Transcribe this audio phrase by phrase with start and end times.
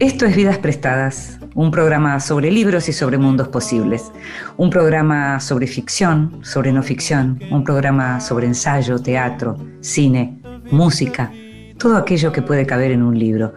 [0.00, 4.10] Esto es Vidas Prestadas, un programa sobre libros y sobre mundos posibles,
[4.56, 11.30] un programa sobre ficción, sobre no ficción, un programa sobre ensayo, teatro, cine, música,
[11.78, 13.54] todo aquello que puede caber en un libro.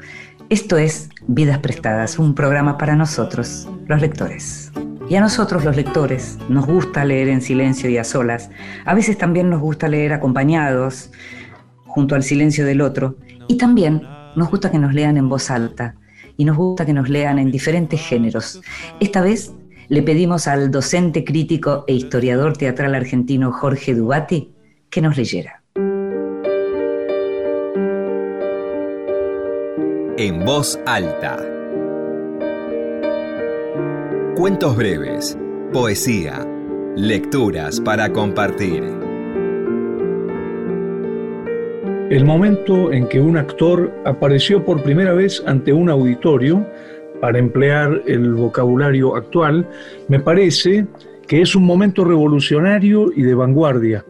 [0.49, 4.71] Esto es Vidas Prestadas, un programa para nosotros, los lectores.
[5.09, 8.51] Y a nosotros los lectores nos gusta leer en silencio y a solas.
[8.85, 11.11] A veces también nos gusta leer acompañados,
[11.85, 13.15] junto al silencio del otro.
[13.47, 14.03] Y también
[14.35, 15.95] nos gusta que nos lean en voz alta
[16.37, 18.61] y nos gusta que nos lean en diferentes géneros.
[18.99, 19.53] Esta vez
[19.89, 24.53] le pedimos al docente crítico e historiador teatral argentino Jorge Dubati
[24.89, 25.63] que nos leyera.
[30.19, 31.37] En voz alta.
[34.35, 35.37] Cuentos breves,
[35.71, 36.45] poesía,
[36.95, 39.06] lecturas para compartir.
[42.09, 46.65] El momento en que un actor apareció por primera vez ante un auditorio,
[47.19, 49.67] para emplear el vocabulario actual,
[50.07, 50.87] me parece
[51.27, 54.05] que es un momento revolucionario y de vanguardia.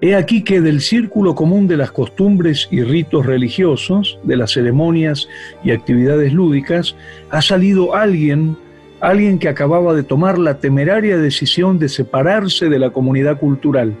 [0.00, 5.28] He aquí que del círculo común de las costumbres y ritos religiosos, de las ceremonias
[5.64, 6.94] y actividades lúdicas,
[7.30, 8.56] ha salido alguien
[9.00, 13.94] alguien que acababa de tomar la temeraria decisión de separarse de la comunidad cultural.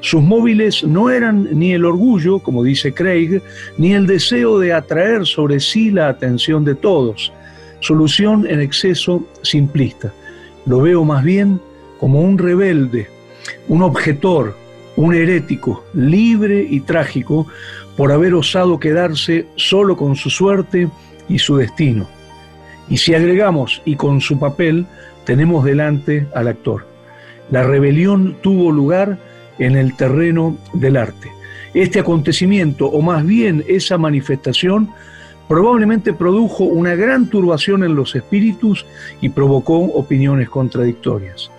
[0.00, 3.40] Sus móviles no eran ni el orgullo, como dice Craig,
[3.78, 7.32] ni el deseo de atraer sobre sí la atención de todos.
[7.80, 10.12] Solución en exceso simplista.
[10.66, 11.60] Lo veo más bien
[11.98, 13.08] como un rebelde,
[13.68, 14.56] un objetor,
[14.96, 17.46] un herético, libre y trágico
[17.96, 20.88] por haber osado quedarse solo con su suerte
[21.28, 22.06] y su destino.
[22.88, 24.86] Y si agregamos y con su papel,
[25.24, 26.86] tenemos delante al actor.
[27.50, 29.18] La rebelión tuvo lugar
[29.58, 31.30] en el terreno del arte.
[31.74, 34.90] Este acontecimiento, o más bien esa manifestación,
[35.48, 38.84] probablemente produjo una gran turbación en los espíritus
[39.20, 41.50] y provocó opiniones contradictorias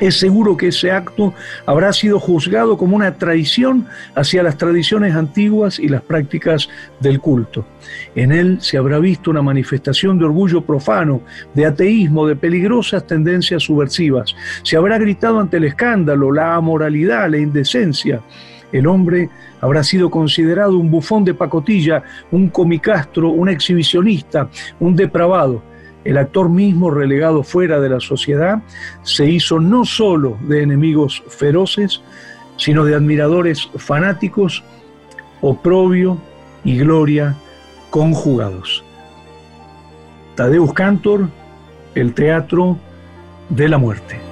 [0.00, 1.34] es seguro que ese acto
[1.66, 6.68] habrá sido juzgado como una traición hacia las tradiciones antiguas y las prácticas
[7.00, 7.64] del culto.
[8.14, 11.20] En él se habrá visto una manifestación de orgullo profano,
[11.54, 14.34] de ateísmo, de peligrosas tendencias subversivas.
[14.62, 18.20] Se habrá gritado ante el escándalo, la amoralidad, la indecencia.
[18.72, 19.28] El hombre
[19.60, 24.48] habrá sido considerado un bufón de pacotilla, un comicastro, un exhibicionista,
[24.80, 25.71] un depravado
[26.04, 28.62] el actor mismo relegado fuera de la sociedad
[29.02, 32.02] se hizo no solo de enemigos feroces,
[32.56, 34.64] sino de admiradores fanáticos,
[35.40, 36.18] oprobio
[36.64, 37.36] y gloria
[37.90, 38.84] conjugados.
[40.34, 41.28] Tadeus Cantor,
[41.94, 42.78] el teatro
[43.48, 44.31] de la muerte.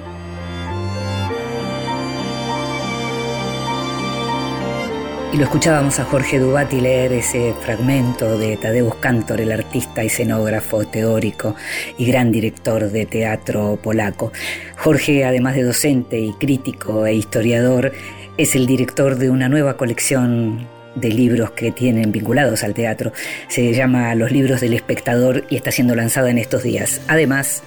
[5.33, 10.85] Y lo escuchábamos a Jorge Dubati leer ese fragmento de Tadeusz Kantor, el artista, escenógrafo,
[10.85, 11.55] teórico
[11.97, 14.33] y gran director de teatro polaco.
[14.75, 17.93] Jorge, además de docente y crítico e historiador,
[18.37, 23.13] es el director de una nueva colección de libros que tienen vinculados al teatro.
[23.47, 26.99] Se llama Los libros del espectador y está siendo lanzada en estos días.
[27.07, 27.63] Además,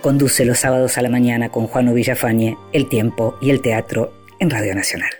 [0.00, 4.50] conduce los sábados a la mañana con Juano Villafañe El tiempo y el teatro en
[4.50, 5.10] Radio Nacional.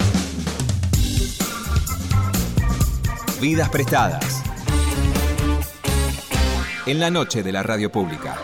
[3.44, 4.42] Vidas prestadas.
[6.86, 8.36] En la noche de la radio pública.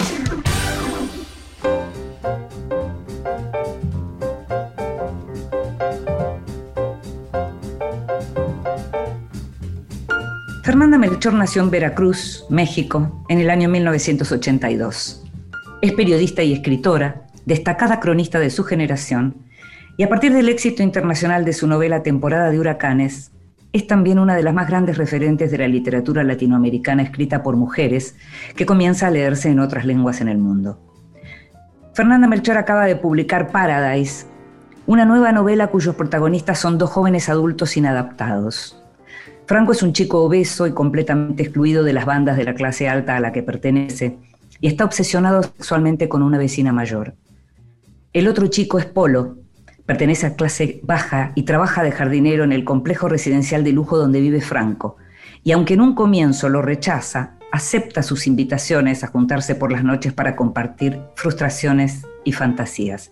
[10.63, 15.25] Fernanda Melchor nació en Veracruz, México, en el año 1982.
[15.81, 19.47] Es periodista y escritora, destacada cronista de su generación,
[19.97, 23.31] y a partir del éxito internacional de su novela Temporada de Huracanes,
[23.73, 28.17] es también una de las más grandes referentes de la literatura latinoamericana escrita por mujeres,
[28.57, 30.81] que comienza a leerse en otras lenguas en el mundo.
[31.95, 34.27] Fernanda Melchor acaba de publicar Paradise,
[34.87, 38.83] una nueva novela cuyos protagonistas son dos jóvenes adultos inadaptados.
[39.47, 43.17] Franco es un chico obeso y completamente excluido de las bandas de la clase alta
[43.17, 44.19] a la que pertenece,
[44.61, 47.15] y está obsesionado sexualmente con una vecina mayor.
[48.13, 49.37] El otro chico es Polo,
[49.91, 54.21] Pertenece a clase baja y trabaja de jardinero en el complejo residencial de lujo donde
[54.21, 54.99] vive Franco.
[55.43, 60.13] Y aunque en un comienzo lo rechaza, acepta sus invitaciones a juntarse por las noches
[60.13, 63.11] para compartir frustraciones y fantasías.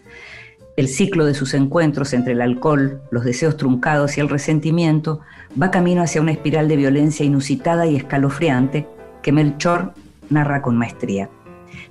[0.76, 5.18] El ciclo de sus encuentros entre el alcohol, los deseos truncados y el resentimiento
[5.60, 8.86] va camino hacia una espiral de violencia inusitada y escalofriante
[9.20, 9.94] que Melchor
[10.30, 11.28] narra con maestría.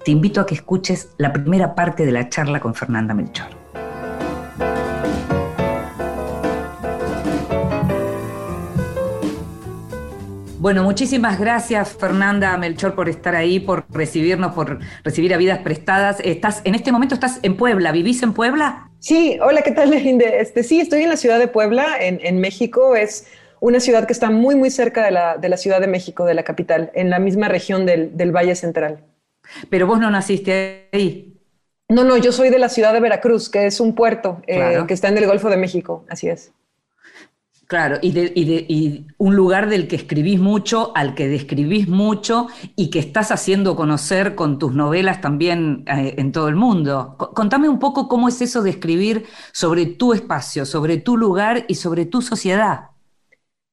[0.06, 3.57] Te invito a que escuches la primera parte de la charla con Fernanda Melchor.
[10.68, 16.18] Bueno, muchísimas gracias Fernanda Melchor por estar ahí, por recibirnos, por recibir a vidas prestadas.
[16.22, 18.90] Estás, en este momento estás en Puebla, ¿vivís en Puebla?
[19.00, 22.98] Sí, hola, ¿qué tal, Este, sí, estoy en la ciudad de Puebla, en, México.
[22.98, 23.28] Es
[23.62, 26.92] una ciudad que está muy, muy cerca de la, Ciudad de México, de la capital,
[26.96, 29.06] en la misma región del, Valle Central.
[29.70, 31.40] Pero vos no naciste ahí.
[31.88, 34.94] No, no, yo soy de la ciudad de Veracruz, que es un puerto eh, que
[34.94, 36.52] está en el Golfo de México, así es.
[37.68, 42.48] Claro, y, de, un lugar del que escribís mucho, al que describís mucho
[42.78, 47.18] y que estás haciendo conocer con tus novelas también eh, en todo el mundo.
[47.18, 51.76] contame un poco cómo es eso de escribir sobre tu espacio, sobre tu lugar y
[51.76, 52.92] sobre tu sociedad.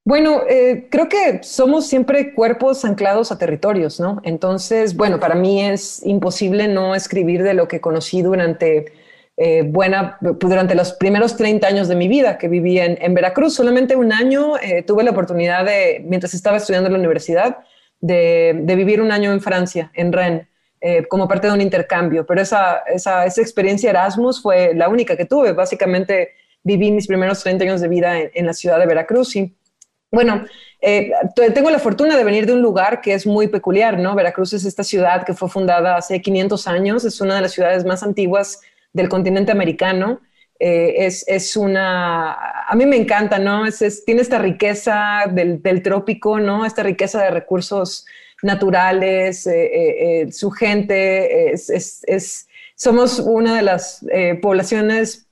[0.04, 4.20] Bueno, eh, creo que somos siempre cuerpos anclados a territorios, ¿no?
[4.24, 8.92] Entonces, bueno, para mí es imposible no escribir de lo que conocí durante
[9.36, 13.54] eh, buena pues, durante los primeros 30 años de mi vida que viví en, Veracruz.
[13.54, 17.58] Solamente un año eh, tuve la oportunidad de, mientras estaba estudiando en la universidad,
[18.00, 20.46] de, vivir un año en Francia, en Rennes,
[20.80, 22.24] eh, como parte de un intercambio.
[22.26, 25.52] Pero esa, esa, esa, experiencia Erasmus fue la única que tuve.
[25.52, 29.54] Básicamente viví mis primeros 30 años de vida en, la ciudad de Veracruz y
[30.10, 30.44] bueno,
[31.34, 34.14] tengo la fortuna de venir de un lugar que es muy peculiar, ¿no?
[34.14, 37.84] Veracruz es esta ciudad que fue fundada hace 500 años, es una de las ciudades
[37.84, 38.60] más antiguas
[38.94, 40.22] del continente americano.
[40.58, 43.66] Eh, es, es, una, a mí me encanta, ¿no?
[43.66, 46.64] Es, tiene esta riqueza del, del, trópico, ¿no?
[46.64, 48.06] Esta riqueza de recursos
[48.42, 51.68] naturales, eh, eh, su gente, es,
[52.06, 54.04] es, somos una de las
[54.40, 55.26] poblaciones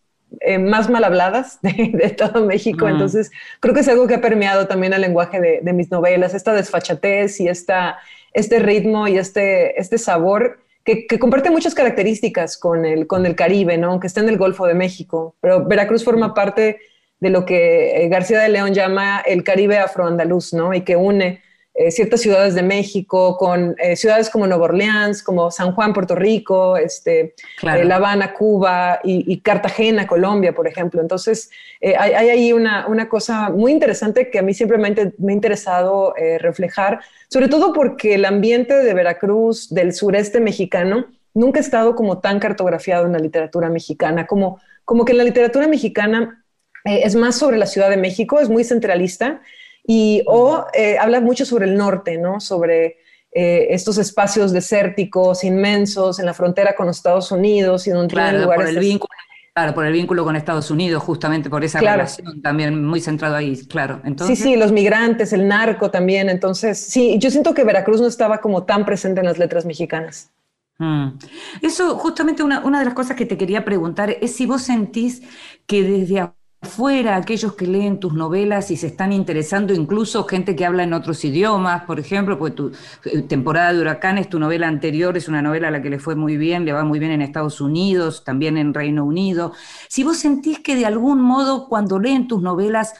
[0.60, 3.30] más mal habladas de, todo México, entonces
[3.60, 6.54] creo que es algo que ha permeado también el lenguaje de, de mis novelas, esta
[6.54, 7.98] desfachatez y esta,
[8.32, 13.78] este ritmo y este, este sabor que, comparte muchas características con el, con el Caribe,
[13.78, 14.00] ¿no?
[14.00, 16.80] que está en el Golfo de México, pero Veracruz forma parte
[17.20, 20.74] de lo que eh, García de León llama el Caribe afroandaluz, ¿no?
[20.74, 21.40] y que une
[21.74, 26.14] eh, ciertas ciudades de México con eh, ciudades como Nueva Orleans, como San Juan, Puerto
[26.14, 31.00] Rico, este, La Habana, Cuba y, Cartagena, Colombia, por ejemplo.
[31.00, 36.14] Entonces, hay, ahí una, una, cosa muy interesante que a mí siempre me ha interesado
[36.38, 37.00] reflejar
[37.32, 42.38] sobre todo porque el ambiente de Veracruz, del sureste mexicano, nunca ha estado como tan
[42.38, 46.44] cartografiado en la literatura mexicana, como, como que la literatura mexicana
[46.84, 49.40] eh, es más sobre la Ciudad de México, es muy centralista,
[49.84, 52.40] y o eh, habla mucho sobre el norte, ¿no?
[52.40, 52.98] Sobre
[53.32, 58.38] eh, estos espacios desérticos inmensos en la frontera con los Estados Unidos y donde claro,
[58.38, 58.66] lugares...
[58.66, 59.12] Por el vínculo
[59.54, 63.54] Claro, por el vínculo con Estados Unidos, justamente por esa relación también muy centrado ahí,
[63.66, 64.00] claro.
[64.02, 64.38] Entonces...
[64.38, 66.30] Sí, sí, los migrantes, el narco también.
[66.30, 70.30] Entonces, sí, yo siento que Veracruz no estaba como tan presente en las letras mexicanas.
[70.78, 71.18] Mm.
[71.60, 75.22] Eso, justamente una, una de las cosas que te quería preguntar es si vos sentís
[75.66, 76.32] que desde
[76.62, 80.92] fuera aquellos que leen tus novelas y se están interesando, incluso gente que habla en
[80.92, 82.72] otros idiomas, por ejemplo, porque tu
[83.04, 86.14] eh, temporada de huracanes, tu novela anterior es una novela a la que le fue
[86.14, 89.52] muy bien, le va muy bien en Estados Unidos, también en Reino Unido.
[89.88, 92.94] Si vos sentís que de algún modo cuando leen tus novelas,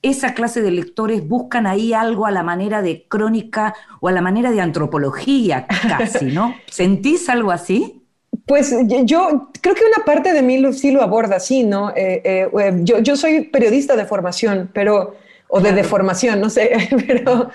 [0.00, 4.22] esa clase de lectores buscan ahí algo a la manera de crónica o a la
[4.22, 6.54] manera de antropología casi, ¿no?
[6.70, 8.03] ¿Sentís algo así?
[8.46, 11.90] Pues yo creo que una parte de mí sí lo aborda, sí, ¿no?
[11.90, 15.16] Eh, eh, eh, yo, yo, soy periodista de formación, pero,
[15.48, 17.50] o de deformación, no sé, pero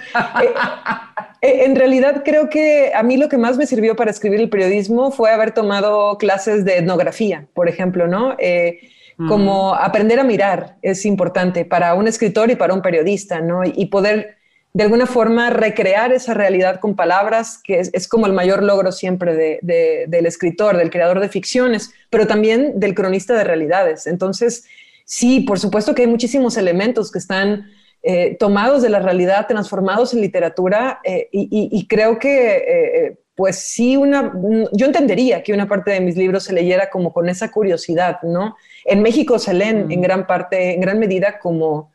[1.42, 5.12] en realidad creo que a mí lo que más me sirvió para escribir el periodismo
[5.12, 8.36] fue haber tomado clases de etnografía, por ejemplo, ¿no?
[9.28, 13.64] como aprender a mirar es importante para un escritor y para un periodista, ¿no?
[13.66, 14.39] Y poder
[14.74, 19.60] de alguna forma recrear esa realidad con palabras, que es, como el mayor logro siempre
[19.62, 24.06] del escritor, del creador de ficciones, pero también del cronista de realidades.
[24.06, 24.66] Entonces,
[25.06, 27.66] sí, por supuesto que hay muchísimos elementos que están
[28.04, 33.98] eh, tomados de la realidad, transformados en literatura, eh, y, creo que, eh, pues sí,
[33.98, 34.34] una,
[34.72, 38.56] yo entendería que una parte de mis libros se leyera como con esa curiosidad, ¿no?
[38.86, 41.92] En México se leen en gran parte, en gran medida como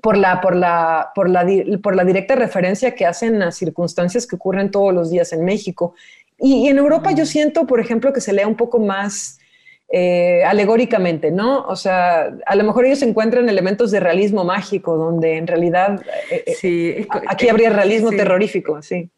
[0.00, 1.46] por la, por, la, por, la,
[1.82, 5.94] por la directa referencia que hacen a circunstancias que ocurren todos los días en México.
[6.38, 9.38] Y, en Europa yo siento, por ejemplo, que se lea un poco más
[9.90, 11.62] eh, alegóricamente, ¿no?
[11.62, 16.00] O sea, a lo mejor ellos encuentran elementos de realismo mágico, donde en realidad
[16.30, 19.10] eh, eh, sí, aquí habría realismo terrorífico, sí.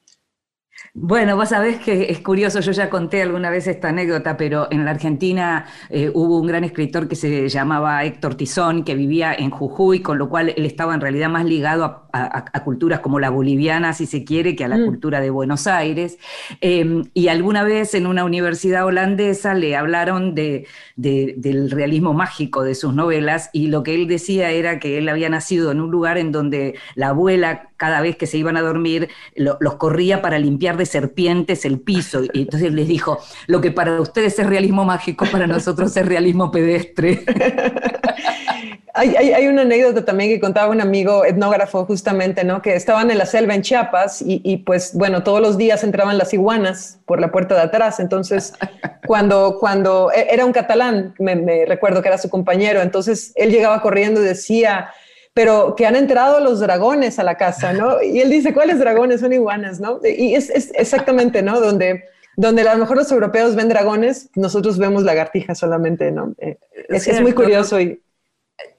[0.92, 4.84] Bueno, vos sabés que es curioso, yo ya conté alguna vez esta anécdota, pero en
[4.84, 9.50] la Argentina eh, hubo un gran escritor que se llamaba Héctor Tizón, que vivía en
[9.50, 13.92] Jujuy, con lo cual él estaba en realidad más ligado a, culturas como la boliviana,
[13.92, 14.84] si se quiere, que a la mm.
[14.84, 16.18] cultura de Buenos Aires.
[16.60, 20.66] Em, y alguna vez en una universidad holandesa le hablaron de,
[20.96, 25.28] del realismo mágico de sus novelas y lo que él decía era que él había
[25.28, 29.08] nacido en un lugar en donde la abuela cada vez que se iban a dormir,
[29.34, 32.24] los corría para limpiar de serpientes el piso.
[32.30, 36.50] Y entonces les dijo, lo que para ustedes es realismo mágico, para nosotros es realismo
[36.50, 37.24] pedestre.
[38.92, 42.60] Hay, una anécdota también que contaba un amigo etnógrafo justamente, ¿no?
[42.60, 46.34] Que estaban en la selva en Chiapas y, pues bueno, todos los días entraban las
[46.34, 47.98] iguanas por la puerta de atrás.
[47.98, 48.52] Entonces,
[49.06, 53.80] cuando, cuando e, era un catalán, me, recuerdo que era su compañero, entonces él llegaba
[53.80, 54.90] corriendo y decía,
[55.34, 58.02] pero que han entrado los dragones a la casa, ¿no?
[58.02, 59.20] Y él dice, ¿cuáles dragones?
[59.20, 60.00] Son iguanas, ¿no?
[60.04, 61.60] Y es, exactamente, ¿no?
[61.60, 62.04] Donde
[62.36, 66.34] donde a lo mejor los europeos ven dragones, nosotros vemos lagartijas solamente, ¿no?
[66.38, 66.58] Eh,
[66.88, 68.00] es, es, muy curioso y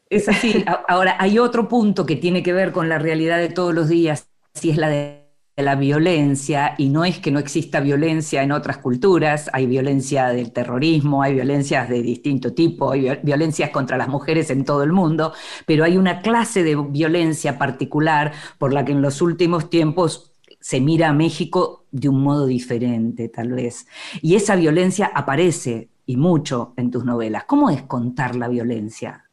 [0.10, 0.66] es así.
[0.88, 4.28] Ahora, hay otro punto que tiene que ver con la realidad de todos los días,
[4.54, 5.21] si es la de
[5.62, 10.52] la violencia, y no es que no exista violencia en otras culturas, hay violencia del
[10.52, 15.34] terrorismo, hay violencias de distinto tipo, hay violencias contra las mujeres en todo el mundo,
[15.66, 20.80] pero hay una clase de violencia particular por la que en los últimos tiempos se
[20.80, 23.88] mira a México de un modo diferente, tal vez.
[24.22, 27.46] Y esa violencia aparece, y mucho, en tus novelas.
[27.46, 29.26] ¿Cómo es contar la violencia?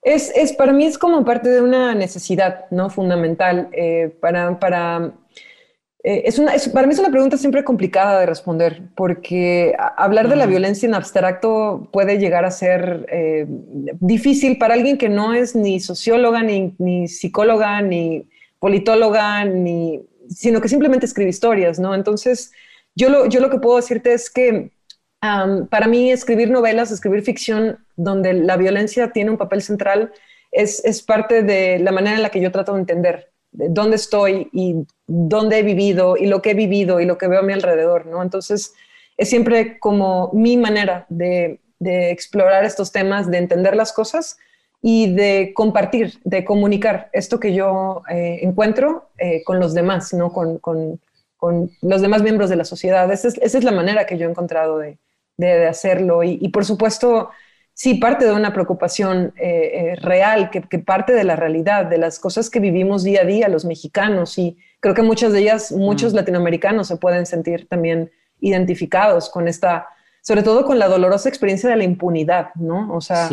[0.00, 2.88] Es, es, para mí es como parte de una necesidad ¿no?
[2.88, 3.68] fundamental.
[3.72, 5.12] Eh, para, para,
[6.04, 10.36] eh, es una, para mí es una pregunta siempre complicada de responder, porque hablar de
[10.36, 13.46] la violencia en abstracto puede llegar a ser eh,
[14.00, 18.28] difícil para alguien que no es ni socióloga, ni, ni psicóloga, ni
[18.60, 21.80] politóloga, ni, sino que simplemente escribe historias.
[21.80, 21.94] ¿no?
[21.94, 22.52] Entonces,
[22.94, 24.70] yo lo, yo lo que puedo decirte es que
[25.20, 30.12] para mí escribir novelas, escribir ficción donde la violencia tiene un papel central
[30.52, 34.48] es, es, parte de la manera en la que yo trato de entender dónde estoy
[34.52, 37.54] y dónde he vivido y lo que he vivido y lo que veo a mi
[37.54, 38.22] alrededor, ¿no?
[38.22, 38.74] Entonces,
[39.16, 44.36] es siempre como mi manera de, explorar estos temas, de entender las cosas
[44.82, 50.32] y de compartir, de comunicar esto que yo eh, encuentro eh, con los demás, ¿no?
[50.32, 51.00] Con,
[51.82, 53.10] los demás miembros de la sociedad.
[53.12, 54.98] Esa es, la manera que yo he encontrado de,
[55.68, 56.24] hacerlo.
[56.24, 57.30] Y, por supuesto,
[57.74, 62.50] sí, parte de una preocupación eh, real, que, parte de la realidad, de las cosas
[62.50, 64.36] que vivimos día a día los mexicanos.
[64.36, 66.16] Y creo que muchas de ellas, muchos mm.
[66.16, 69.88] latinoamericanos se pueden sentir también identificados con esta,
[70.22, 72.94] sobre todo con la dolorosa experiencia de la impunidad, ¿no?
[72.94, 73.28] O sea,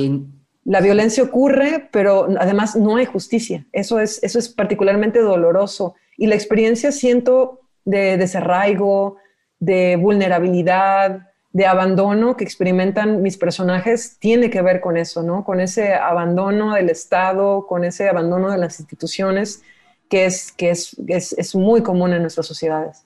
[0.63, 3.65] la violencia ocurre, pero además no hay justicia.
[3.71, 5.93] Eso es, eso es particularmente doloroso.
[6.17, 9.17] Y la experiencia, siento, de desarraigo,
[9.59, 15.45] de vulnerabilidad, de abandono que experimentan mis personajes tiene que ver con eso, ¿no?
[15.45, 19.61] Con ese abandono del Estado, con ese abandono de las instituciones
[20.09, 23.05] que es, que es, es, muy común en nuestras sociedades.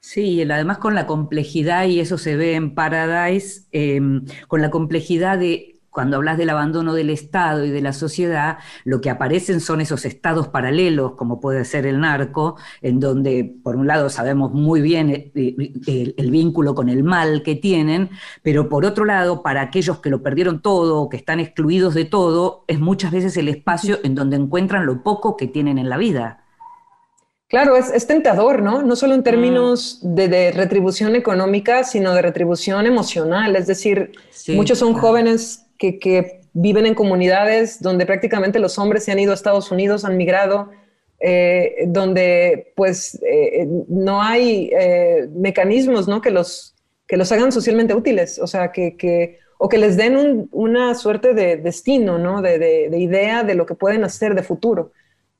[0.00, 4.00] Sí, además con la complejidad, y eso se ve en Paradise, eh,
[4.48, 9.02] con la complejidad de cuando hablas del abandono del Estado y de la sociedad, lo
[9.02, 13.86] que aparecen son esos estados paralelos, como puede ser el narco, en donde, por un
[13.86, 18.08] lado, sabemos muy bien eh, eh, el, vínculo con el mal que tienen,
[18.42, 22.64] pero por otro lado, para aquellos que lo perdieron todo, que están excluidos de todo,
[22.68, 26.42] es muchas veces el espacio en donde encuentran lo poco que tienen en la vida.
[27.48, 28.80] Claro, es, tentador, ¿no?
[28.80, 30.14] No solo en términos mm.
[30.14, 33.56] de, retribución económica, sino de retribución emocional.
[33.56, 34.12] Es decir,
[34.48, 39.34] muchos son jóvenes que, viven en comunidades donde prácticamente los hombres se han ido a
[39.34, 40.70] Estados Unidos, han migrado,
[41.18, 46.20] eh, donde pues eh, no hay eh, mecanismos ¿no?
[46.20, 46.74] que, los,
[47.06, 51.56] que los hagan socialmente útiles, o sea, que, o que les den una suerte de
[51.56, 52.42] destino, ¿no?
[52.42, 54.92] de, idea de lo que pueden hacer de futuro.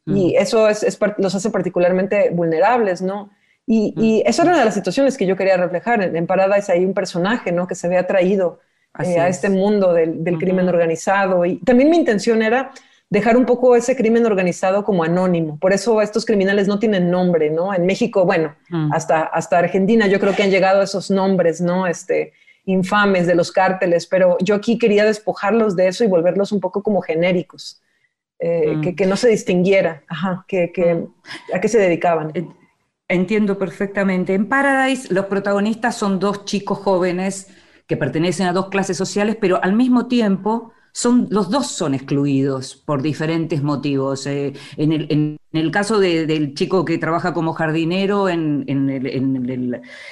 [0.06, 0.42] Y mm.
[0.42, 3.30] eso es, los hace particularmente vulnerables, ¿no?
[3.66, 4.02] Y, mm.
[4.02, 6.02] y, eso era una de las situaciones que yo quería reflejar.
[6.02, 7.68] En, en Paradise hay un personaje, ¿no?
[7.68, 8.58] Que se ve atraído
[8.98, 11.44] eh, a este mundo del, crimen organizado.
[11.44, 12.72] Y también mi intención era
[13.08, 15.58] dejar un poco ese crimen organizado como anónimo.
[15.58, 17.74] Por eso estos criminales no tienen nombre, ¿no?
[17.74, 18.92] En México, bueno, mm.
[18.92, 21.86] hasta, hasta Argentina yo creo que han llegado esos nombres, ¿no?
[21.86, 22.32] Este,
[22.64, 26.82] infames de los cárteles, pero yo aquí quería despojarlos de eso y volverlos un poco
[26.82, 27.82] como genéricos,
[28.38, 28.94] eh, mm.
[28.94, 31.54] que, no se distinguiera, Ajá, que, mm.
[31.54, 32.32] a qué se dedicaban.
[33.08, 34.34] Entiendo perfectamente.
[34.34, 37.48] En Paradise los protagonistas son dos chicos jóvenes
[37.92, 42.74] que pertenecen a dos clases sociales, pero al mismo tiempo son, los dos son excluidos
[42.74, 44.26] por diferentes motivos.
[44.26, 49.06] Eh, en, el, el, caso del chico que trabaja como jardinero en, el,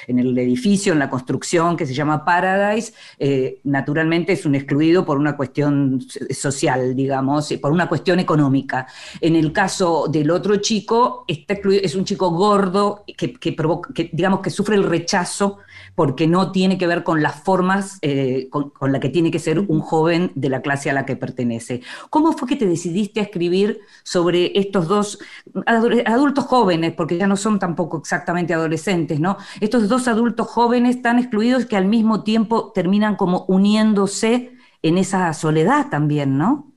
[0.07, 5.17] en, edificio, en la construcción que se llama Paradise, eh, naturalmente es un excluido por
[5.17, 8.87] una cuestión social, digamos, por una cuestión económica.
[9.19, 14.75] En el caso del otro chico, es un chico gordo que, provoca, digamos que sufre
[14.75, 15.59] el rechazo
[15.95, 19.59] porque no tiene que ver con las formas eh, con, la que tiene que ser
[19.59, 21.81] un joven de la clase a la que pertenece.
[22.09, 25.19] ¿Cómo fue que te decidiste a escribir sobre estos dos
[25.65, 29.37] adultos jóvenes, porque ya no son tampoco exactamente adolescentes, ¿no?
[29.59, 35.33] Estos dos adultos jóvenes tan excluidos que al mismo tiempo terminan como uniéndose en esa
[35.33, 36.71] soledad también, ¿no?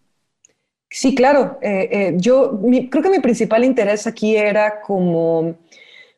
[0.90, 1.58] Sí, claro.
[1.60, 5.56] Eh, eh, yo creo que mi principal interés aquí era como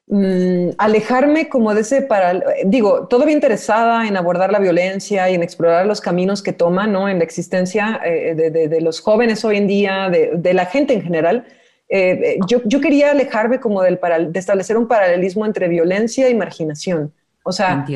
[0.08, 5.42] Mm, alejarme como de ese para, digo, todavía interesada en abordar la violencia y en
[5.42, 7.08] explorar los caminos que toma, ¿no?
[7.08, 11.46] En la existencia eh, de, los jóvenes hoy en día, de, la gente en general.
[11.88, 13.98] Eh, yo, yo, quería alejarme como del
[14.30, 17.12] de establecer un paralelismo entre violencia y marginación.
[17.44, 17.86] O sea,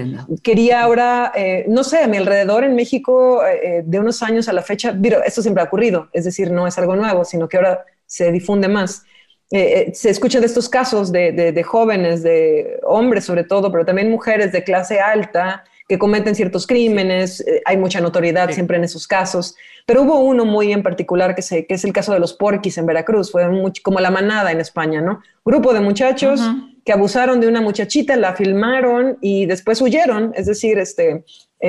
[0.45, 3.43] quería ahora, eh, no sé, a mi alrededor en México,
[3.85, 6.95] de unos años a la fecha, esto siempre ha ocurrido, es decir, no es algo
[6.95, 9.05] nuevo, sino que ahora se difunde más.
[9.53, 14.09] Eh, eh, se escucha de estos casos de, jóvenes, de hombres sobre todo, pero también
[14.11, 19.07] mujeres de clase alta que cometen ciertos crímenes, eh, hay mucha notoriedad siempre en esos
[19.07, 22.79] casos, pero hubo uno muy en particular que, que es el caso de los porquis
[22.79, 23.45] en Veracruz, fue
[23.83, 25.21] como la manada en España, ¿no?
[25.45, 26.41] Grupo de muchachos
[26.85, 31.25] que abusaron de una muchachita, la filmaron y después huyeron, es decir, este,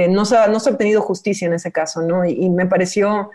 [0.10, 2.24] no, se ha, no se ha obtenido justicia en ese caso, ¿no?
[2.24, 3.30] y me pareció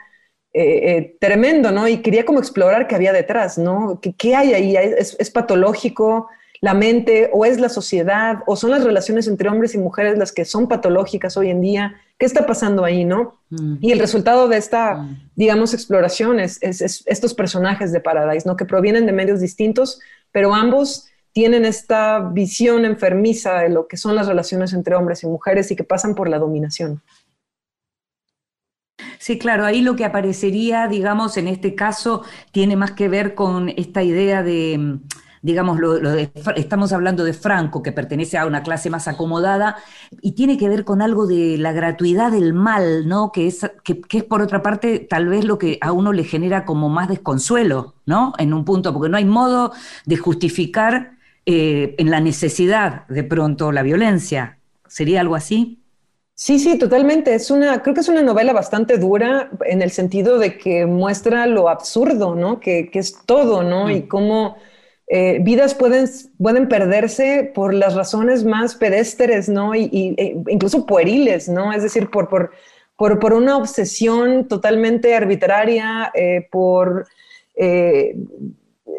[0.58, 1.86] eh, eh, tremendo, ¿no?
[1.86, 4.00] Y quería como explorar qué había detrás, ¿no?
[4.00, 4.74] ¿Qué, hay ahí?
[4.74, 9.78] ¿Es, patológico la mente o es la sociedad o son las relaciones entre hombres y
[9.78, 11.96] mujeres las que son patológicas hoy en día?
[12.18, 13.40] ¿Qué está pasando ahí, no?
[13.50, 13.76] Mm.
[13.80, 15.30] Y el resultado de esta, mm.
[15.36, 18.56] digamos, exploración es, estos personajes de Paradise, ¿no?
[18.56, 20.00] Que provienen de medios distintos,
[20.32, 25.26] pero ambos tienen esta visión enfermiza de lo que son las relaciones entre hombres y
[25.26, 27.02] mujeres y que pasan por la dominación.
[29.18, 32.22] Sí, claro, ahí lo que aparecería, digamos, en este caso,
[32.52, 34.98] tiene más que ver con esta idea de,
[35.42, 39.76] digamos, lo, de, estamos hablando de Franco, que pertenece a una clase más acomodada,
[40.20, 43.32] y tiene que ver con algo de la gratuidad del mal, ¿no?
[43.32, 46.64] Que es, que, es por otra parte tal vez lo que a uno le genera
[46.64, 48.32] como más desconsuelo, ¿no?
[48.38, 49.72] En un punto, porque no hay modo
[50.04, 51.16] de justificar
[51.46, 54.58] eh, en la necesidad de pronto la violencia.
[54.88, 55.80] ¿Sería algo así?
[56.38, 57.34] Sí, sí, totalmente.
[57.34, 61.46] Es una, creo que es una novela bastante dura en el sentido de que muestra
[61.46, 62.60] lo absurdo, ¿no?
[62.60, 63.90] Que, es todo, ¿no?
[63.90, 64.08] Y mm.
[64.08, 64.56] cómo
[65.08, 69.74] eh, vidas pueden, pueden perderse por las razones más pedestres, ¿no?
[69.74, 71.72] Y, e incluso pueriles, ¿no?
[71.72, 72.50] Es decir, por, por,
[72.96, 77.06] por, una obsesión totalmente arbitraria, eh, por
[77.54, 78.16] eh,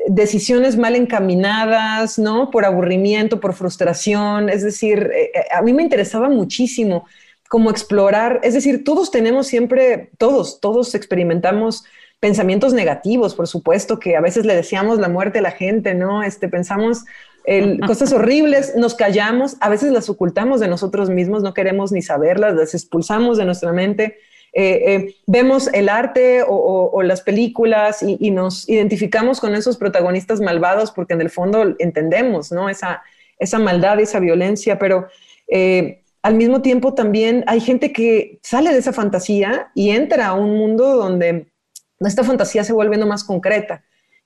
[0.08, 2.52] decisiones mal encaminadas, ¿no?
[2.52, 4.48] Por aburrimiento, por frustración.
[4.50, 5.12] Es decir,
[5.52, 7.06] a mí me interesaba muchísimo
[7.50, 11.86] como explorar, es decir, todos tenemos siempre, todos, todos experimentamos
[12.20, 16.24] pensamientos negativos, por supuesto, que a veces le deseamos la muerte a la gente, ¿no?
[16.24, 17.06] Este, pensamos
[17.88, 22.56] cosas horribles, nos callamos, a veces las ocultamos de nosotros mismos, no queremos ni saberlas,
[22.56, 24.18] las expulsamos de nuestra mente.
[24.54, 30.92] Eh, eh, vemos el arte o, las películas y, nos identificamos con esos protagonistas malvados
[30.92, 32.70] porque en el fondo entendemos, ¿no?
[32.70, 33.04] Esa,
[33.38, 35.08] esa maldad, esa violencia, pero
[35.48, 40.34] eh, al mismo tiempo también hay gente que sale de esa fantasía y entra a
[40.34, 41.48] un mundo donde
[42.00, 43.84] esta fantasía se va volviendo más concreta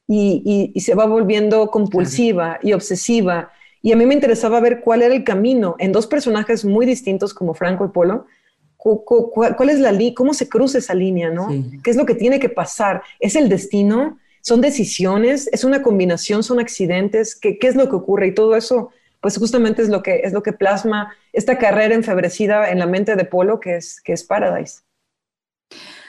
[0.08, 3.52] y, se va volviendo compulsiva y obsesiva.
[3.82, 7.34] Y a mí me interesaba ver cuál era el camino en dos personajes muy distintos
[7.34, 8.26] como Franco y Polo.
[8.78, 10.16] ¿Cuál, es la línea?
[10.16, 11.30] ¿Cómo se cruza esa línea?
[11.30, 11.50] ¿no?
[11.84, 13.04] ¿Qué es lo que tiene que pasar?
[13.20, 14.20] ¿Es el destino?
[14.42, 15.48] ¿Son decisiones?
[15.52, 16.44] ¿Es una combinación?
[16.44, 17.36] ¿Son accidentes?
[17.36, 18.28] ¿Qué, qué es lo que ocurre?
[18.28, 18.90] Y todo eso
[19.22, 23.16] pues justamente es lo que, es lo que plasma esta carrera enfebrecida en la mente
[23.16, 24.82] de Polo, que es, que es Paradise.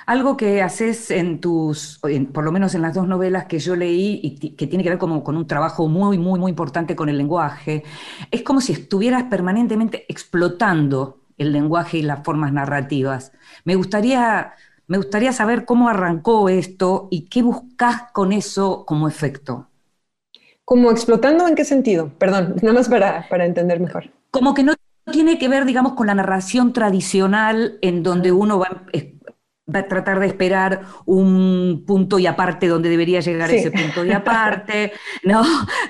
[0.07, 2.01] Algo que haces en tus,
[2.33, 4.99] por lo menos en las dos novelas que yo leí y que tiene que ver
[4.99, 7.85] como con un trabajo muy, muy, muy importante con el lenguaje,
[8.31, 13.33] es como si estuvieras permanentemente explotando el lenguaje y las formas narrativas.
[13.65, 14.55] Me gustaría,
[14.87, 19.69] me gustaría saber cómo arrancó esto y qué buscas con eso como efecto.
[20.65, 22.11] ¿Como explotando en qué sentido?
[22.19, 24.11] Perdón, nada más para, para entender mejor.
[24.31, 24.75] Como que no
[25.11, 29.22] tiene que ver, digamos, con la narración tradicional en donde uno va, a
[29.73, 34.93] tratar de esperar un punto y aparte donde debería llegar ese punto y aparte,
[35.25, 35.43] ¿no?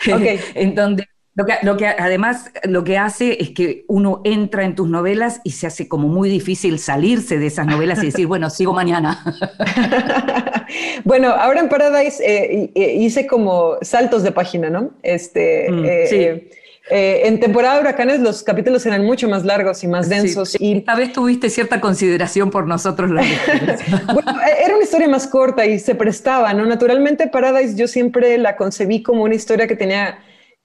[0.55, 5.41] en donde lo que, además lo que hace es que uno entra en tus novelas
[5.45, 9.25] y se hace como muy difícil salirse de esas novelas y decir, bueno, sigo mañana.
[11.05, 14.91] bueno, ahora en Paradise eh, hice como saltos de página, ¿no?
[15.03, 16.51] Este, mm, eh, eh,
[16.91, 20.57] en temporada de huracanes los capítulos eran mucho más largos y más densos.
[20.61, 23.25] Y esta vez tuviste cierta consideración por nosotros los
[24.13, 26.67] Bueno, era una historia más corta y se prestaba, ¿no?
[26.67, 30.19] Naturalmente Paradise yo siempre la concebí como una historia que tenía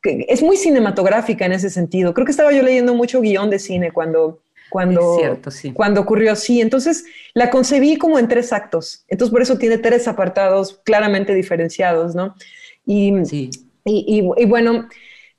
[0.03, 2.13] es muy cinematográfica en ese sentido.
[2.13, 5.17] Creo que estaba yo leyendo mucho guion de cine cuando, cuando,
[5.73, 6.61] cuando ocurrió así.
[6.61, 9.03] Entonces la concebí como en tres actos.
[9.07, 12.35] Entonces por eso tiene tres apartados claramente diferenciados, ¿no?
[12.85, 13.13] Y,
[13.83, 14.87] y, bueno,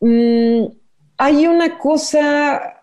[0.01, 0.65] mm,
[1.19, 2.79] hay una cosa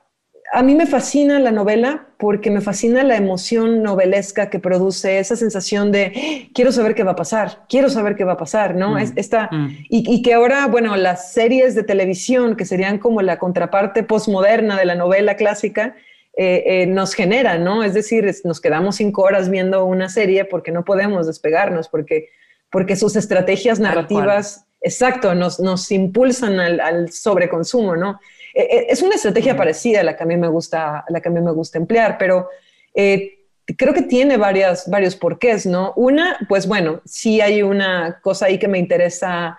[0.55, 5.35] a mí me fascina la novela porque me fascina la emoción novelesca que produce esa
[5.35, 8.91] sensación de quiero saber qué va a pasar, quiero saber qué va a pasar, ¿no?
[8.91, 9.77] Mm, esta, mm.
[9.89, 14.85] y, que ahora, bueno, las series de televisión, que serían como la contraparte postmoderna de
[14.85, 15.95] la novela clásica,
[16.37, 17.83] eh, eh, nos generan, ¿no?
[17.83, 22.29] Es decir, nos quedamos cinco horas viendo una serie porque no podemos despegarnos, porque,
[22.69, 28.19] porque sus estrategias narrativas, exacto, nos, nos impulsan al, al sobreconsumo, ¿no?
[28.53, 31.29] Eh, eh, es una estrategia parecida a la que a mí me gusta, la que
[31.29, 32.49] a mí me gusta emplear, pero
[32.93, 33.39] eh,
[33.77, 35.91] creo que tiene varias, varios porqués, ¿no?
[35.95, 39.57] Una, pues bueno, sí hay una cosa ahí que me interesa,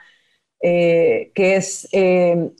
[0.58, 1.88] que es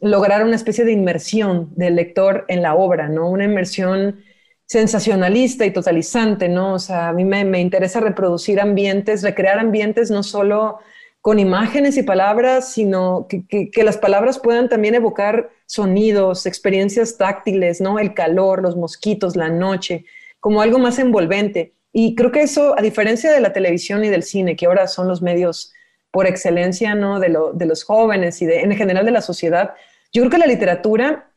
[0.00, 3.29] lograr una especie de inmersión del lector en la obra, ¿no?
[3.29, 4.22] Una inmersión
[4.64, 6.74] sensacionalista y totalizante, ¿no?
[6.74, 10.79] O sea, a mí me, me interesa reproducir ambientes, recrear ambientes no solo
[11.27, 17.99] con imágenes y palabras, sino que, las palabras puedan también evocar sonidos, experiencias táctiles, ¿no?
[17.99, 20.05] El calor, los mosquitos, la noche,
[20.39, 21.75] como algo más envolvente.
[21.93, 25.09] Y creo que eso, a diferencia de la televisión y del cine, que ahora son
[25.09, 25.73] los medios
[26.12, 27.19] por excelencia, ¿no?
[27.19, 29.75] De, de los jóvenes y de, en general de la sociedad,
[30.12, 31.33] yo creo que la literatura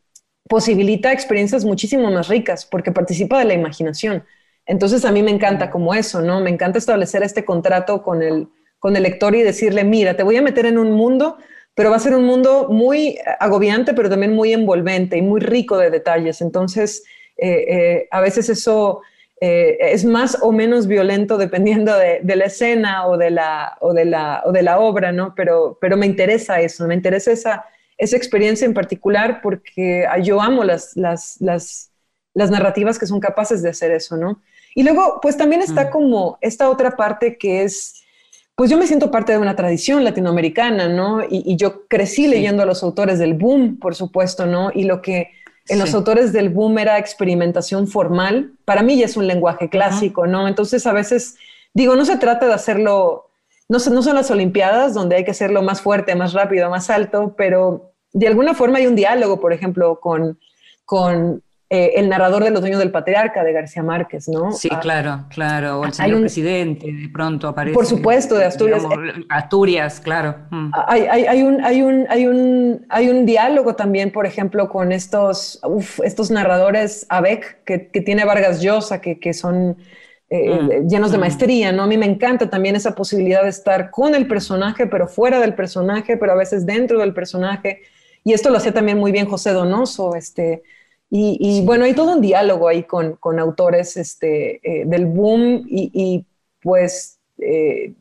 [0.47, 4.23] posibilita experiencias muchísimo más ricas porque participa de la imaginación.
[4.67, 6.41] Entonces a mí me encanta como eso, ¿no?
[6.41, 10.37] Me encanta establecer este contrato con el, con el lector y decirle, mira, te voy
[10.37, 11.37] a meter en un mundo,
[11.75, 15.77] pero va a ser un mundo muy agobiante, pero también muy envolvente y muy rico
[15.77, 16.41] de detalles.
[16.41, 17.03] Entonces,
[17.37, 19.01] eh, eh, a veces eso
[19.39, 24.05] eh, es más o menos violento dependiendo de, la escena o de la, o de
[24.05, 25.33] la, o de la obra, ¿no?
[25.35, 27.65] Pero, pero me interesa eso, me interesa esa,
[27.97, 31.91] esa experiencia en particular porque yo amo las, las, las,
[32.33, 34.41] las narrativas que son capaces de hacer eso, ¿no?
[34.75, 35.89] Y luego, pues también está mm.
[35.89, 37.98] como esta otra parte que es
[38.59, 41.21] pues yo me siento parte de una tradición latinoamericana, ¿no?
[41.23, 44.69] Y, yo crecí leyendo a los autores del boom, por supuesto, ¿no?
[44.75, 45.31] Y lo que
[45.69, 50.27] en los autores del boom era experimentación formal, para mí ya es un lenguaje clásico,
[50.27, 50.45] ¿no?
[50.45, 51.37] Entonces a veces
[51.73, 53.29] digo, no se trata de hacerlo,
[53.69, 57.35] no, no son las Olimpiadas donde hay que hacerlo más fuerte, más rápido, más alto,
[57.37, 60.37] pero de alguna forma hay un diálogo, por ejemplo, con,
[60.83, 61.41] con
[61.71, 64.51] eh, el narrador de Los Dueños del Patriarca de García Márquez, ¿no?
[64.51, 65.81] Sí, ah, claro, claro.
[65.81, 67.75] O el señor presidente, de pronto aparece.
[67.75, 68.83] Por supuesto, de Asturias.
[69.29, 70.35] Asturias, claro.
[70.49, 70.71] Mm.
[70.87, 74.91] Hay, hay, hay, un, hay, un, hay, un, hay un diálogo también, por ejemplo, con
[74.91, 75.61] estos,
[76.03, 79.77] estos narradores ABEC que, que, tiene Vargas Llosa, que, que son
[80.31, 81.21] eh, mm, llenos de mm.
[81.21, 81.83] maestría, ¿no?
[81.83, 85.53] A mí me encanta también esa posibilidad de estar con el personaje, pero fuera del
[85.53, 87.83] personaje, pero a veces dentro del personaje.
[88.23, 90.63] Y esto lo hacía también muy bien José Donoso, este
[91.11, 96.25] y, bueno, hay todo un diálogo ahí con, con autores este, eh, del boom y,
[96.61, 97.93] pues eh,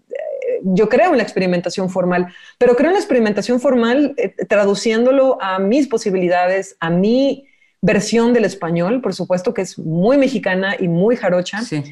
[0.62, 2.26] yo creo en la experimentación formal,
[2.58, 7.46] pero creo en la experimentación formal eh, traduciéndolo a mis posibilidades, a mi
[7.80, 11.62] versión del español, por supuesto que es muy mexicana y muy jarocha.
[11.62, 11.82] Sí,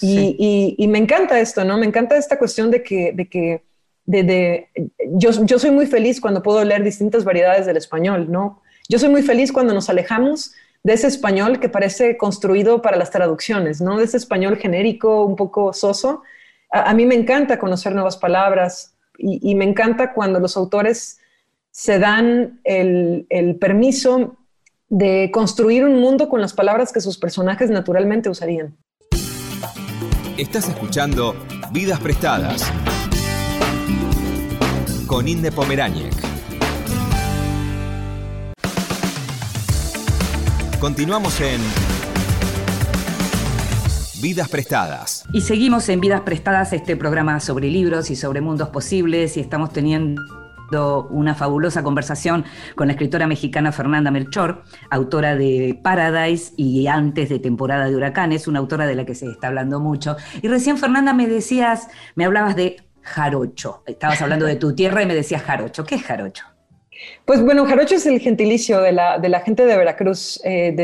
[0.00, 1.76] y, y, me encanta esto, ¿no?
[1.76, 3.62] Me encanta esta cuestión de que, de que
[4.06, 4.68] de, de,
[5.10, 8.62] yo, yo soy muy feliz cuando puedo leer distintas variedades del español, ¿no?
[8.88, 10.54] Yo soy muy feliz cuando nos alejamos
[10.84, 13.98] de ese español que parece construido para las traducciones, ¿no?
[13.98, 16.22] De ese español genérico, un poco soso.
[16.70, 21.20] A, mí me encanta conocer nuevas palabras y, me encanta cuando los autores
[21.70, 24.36] se dan el, el permiso
[24.88, 28.76] de construir un mundo con las palabras que sus personajes naturalmente usarían.
[30.36, 31.36] Estás escuchando
[31.72, 32.72] Vidas Prestadas
[35.06, 36.31] con Inde Pomeráñez.
[40.82, 41.60] Continuamos en
[44.20, 45.24] Vidas Prestadas.
[45.32, 49.72] Y seguimos en Vidas Prestadas, este programa sobre libros y sobre mundos posibles, y estamos
[49.72, 57.28] teniendo una fabulosa conversación con la escritora mexicana Fernanda Melchor, autora de Paradise y antes
[57.28, 60.16] de Temporada de Huracanes, una autora de la que se está hablando mucho.
[60.42, 63.84] Y recién, Fernanda, me decías, me hablabas de jarocho.
[63.86, 65.84] Estabas hablando de tu tierra y me decías jarocho.
[65.84, 66.51] ¿Qué es jarocho?
[67.24, 70.40] Pues bueno, jarocho es el gentilicio de la, de la gente de Veracruz.
[70.44, 70.74] Eh,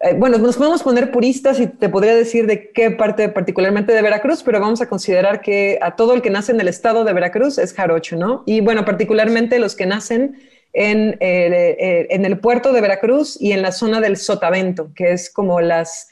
[0.00, 4.00] eh, bueno, nos podemos poner puristas y te podría decir de qué parte particularmente de
[4.00, 7.12] Veracruz, pero vamos a considerar que a todo el que nace en el estado de
[7.12, 8.42] Veracruz es jarocho, ¿no?
[8.46, 10.38] Y bueno, particularmente los que nacen
[10.72, 15.30] en, eh, en el puerto de Veracruz y en la zona del Sotavento, que es
[15.30, 16.08] como las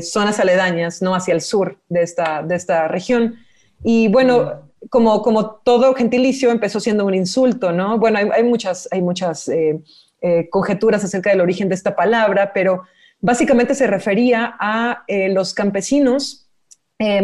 [0.00, 1.14] zonas aledañas, ¿no?
[1.14, 3.36] Hacia el sur de esta, de esta región.
[3.84, 7.98] Y bueno, como, como todo gentilicio empezó siendo un insulto, ¿no?
[7.98, 9.80] Bueno, hay, muchas, hay muchas eh,
[10.20, 12.84] eh, conjeturas acerca del origen de esta palabra, pero
[13.20, 16.48] básicamente se refería a eh, los campesinos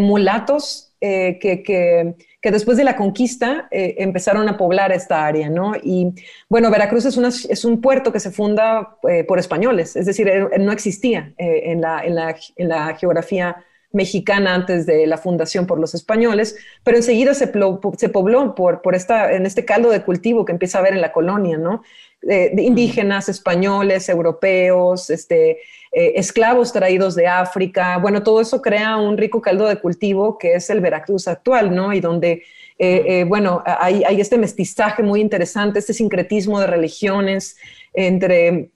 [0.00, 5.74] mulatos que, que después de la conquista empezaron a poblar esta área, ¿no?
[5.80, 6.14] Y
[6.48, 10.72] bueno, Veracruz es, una, es un puerto que se funda por españoles, es decir, no
[10.72, 15.94] existía en la, en, la, en, la, geografía mexicana antes de la fundación por los
[15.94, 17.50] españoles, pero enseguida se,
[17.96, 21.00] se pobló por, por esta, en este caldo de cultivo que empieza a haber en
[21.00, 21.82] la colonia, ¿no?
[22.20, 25.58] de indígenas, españoles, europeos, este,
[25.90, 27.96] eh, esclavos traídos de África.
[27.98, 31.94] Bueno, todo eso crea un rico caldo de cultivo que es el Veracruz actual, ¿no?
[31.94, 32.42] Y donde,
[32.78, 37.56] eh, eh, bueno, hay, hay, este mestizaje muy interesante, este sincretismo de religiones
[37.94, 38.70] entre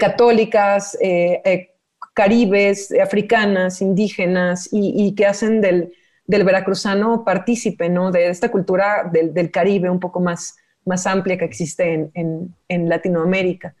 [0.00, 0.98] católicas,
[2.18, 5.92] caribes, africanas, indígenas, y, que hacen del,
[6.26, 8.10] del, veracruzano partícipe, ¿no?
[8.10, 10.56] De esta cultura del, del Caribe un poco más
[10.88, 13.76] más amplia que existe en, Latinoamérica.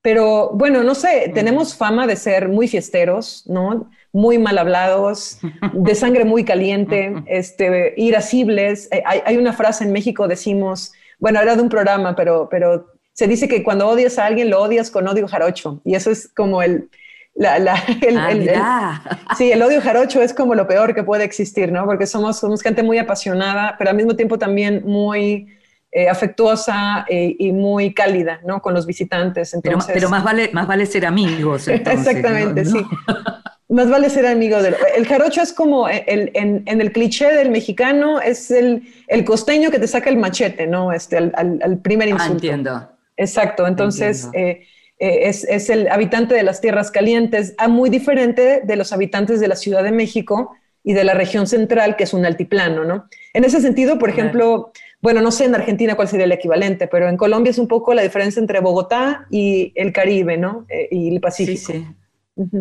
[0.00, 3.90] Pero bueno, no sé, tenemos fama de ser muy fiesteros, ¿no?
[4.12, 5.38] Muy mal hablados,
[5.72, 8.88] de sangre muy caliente, este, irascibles.
[8.90, 13.28] Eh, hay, una frase en México, decimos, bueno, era de un programa, pero, pero se
[13.28, 15.80] dice que cuando odias a alguien lo odias con odio jarocho.
[15.84, 16.88] Y eso es como el,
[18.56, 19.02] ah,
[19.36, 21.84] sí, el odio jarocho es como lo peor que puede existir, ¿no?
[21.86, 25.48] Porque somos, somos gente muy apasionada, pero al mismo tiempo también muy
[25.90, 28.60] eh, afectuosa eh, y muy cálida, ¿no?
[28.60, 29.54] Con los visitantes.
[29.54, 31.68] Entonces, pero, más, vale, más vale ser amigos.
[31.68, 32.84] Exactamente, sí.
[33.68, 34.76] más vale ser amigo del...
[34.94, 39.78] El jarocho es como, el, en, el cliché del mexicano, es el, el, costeño que
[39.78, 40.92] te saca el machete, ¿no?
[40.92, 42.32] Este, al, al, primer ah, insulto.
[42.34, 42.90] entiendo.
[43.16, 44.28] Exacto, entonces...
[44.34, 44.66] Eh,
[45.02, 49.48] es, es, el habitante de las tierras calientes, ah, muy diferente de los habitantes de
[49.48, 53.08] la Ciudad de México y de la región central, que es un altiplano, ¿no?
[53.34, 57.08] En ese sentido, por ejemplo, bueno, no sé en Argentina cuál sería el equivalente, pero
[57.08, 60.66] en Colombia es un poco la diferencia entre Bogotá y el Caribe, ¿no?
[60.68, 61.72] Eh, y el Pacífico.
[61.72, 61.86] Sí, sí.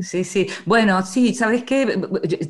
[0.01, 0.47] Sí, sí.
[0.65, 1.97] Bueno, sí, ¿sabes qué?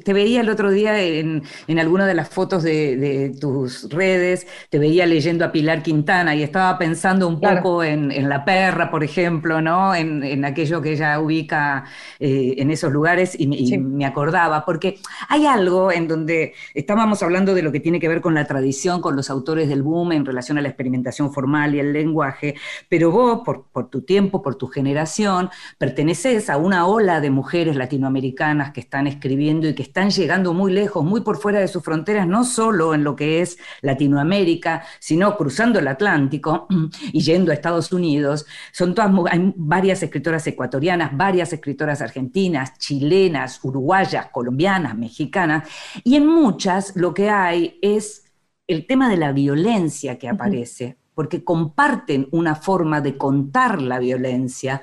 [0.03, 4.79] Te veía el otro día en, en alguna de las fotos de, tus redes, te
[4.79, 9.61] veía leyendo a Pilar Quintana y estaba pensando un poco en, La Perra, por ejemplo,
[9.61, 9.93] ¿no?
[9.93, 11.83] En, aquello que ella ubica
[12.19, 14.97] eh, en esos lugares y, me acordaba, porque
[15.29, 18.99] hay algo en donde estábamos hablando de lo que tiene que ver con la tradición,
[18.99, 22.55] con los autores del boom en relación a la experimentación formal y el lenguaje,
[22.89, 27.75] pero vos, por, por tu tiempo, por tu generación, perteneces a una ola de mujeres
[27.75, 31.83] latinoamericanas que están escribiendo y que están llegando muy lejos, muy por fuera de sus
[31.83, 36.67] fronteras, no solo en lo que es Latinoamérica, sino cruzando el Atlántico
[37.11, 38.45] y yendo a Estados Unidos.
[38.71, 45.67] Son todas, hay varias escritoras ecuatorianas, varias escritoras argentinas, chilenas, uruguayas, colombianas, mexicanas,
[46.03, 48.25] y en muchas lo que hay es
[48.67, 54.81] el tema de la violencia que aparece, porque comparten una forma de contar la violencia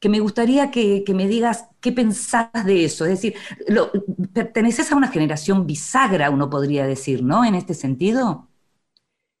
[0.00, 3.04] que me gustaría que, me digas qué pensás de eso.
[3.04, 3.34] Es decir,
[4.32, 7.44] perteneces a una generación bisagra, uno podría decir, ¿no?
[7.44, 8.48] En este sentido.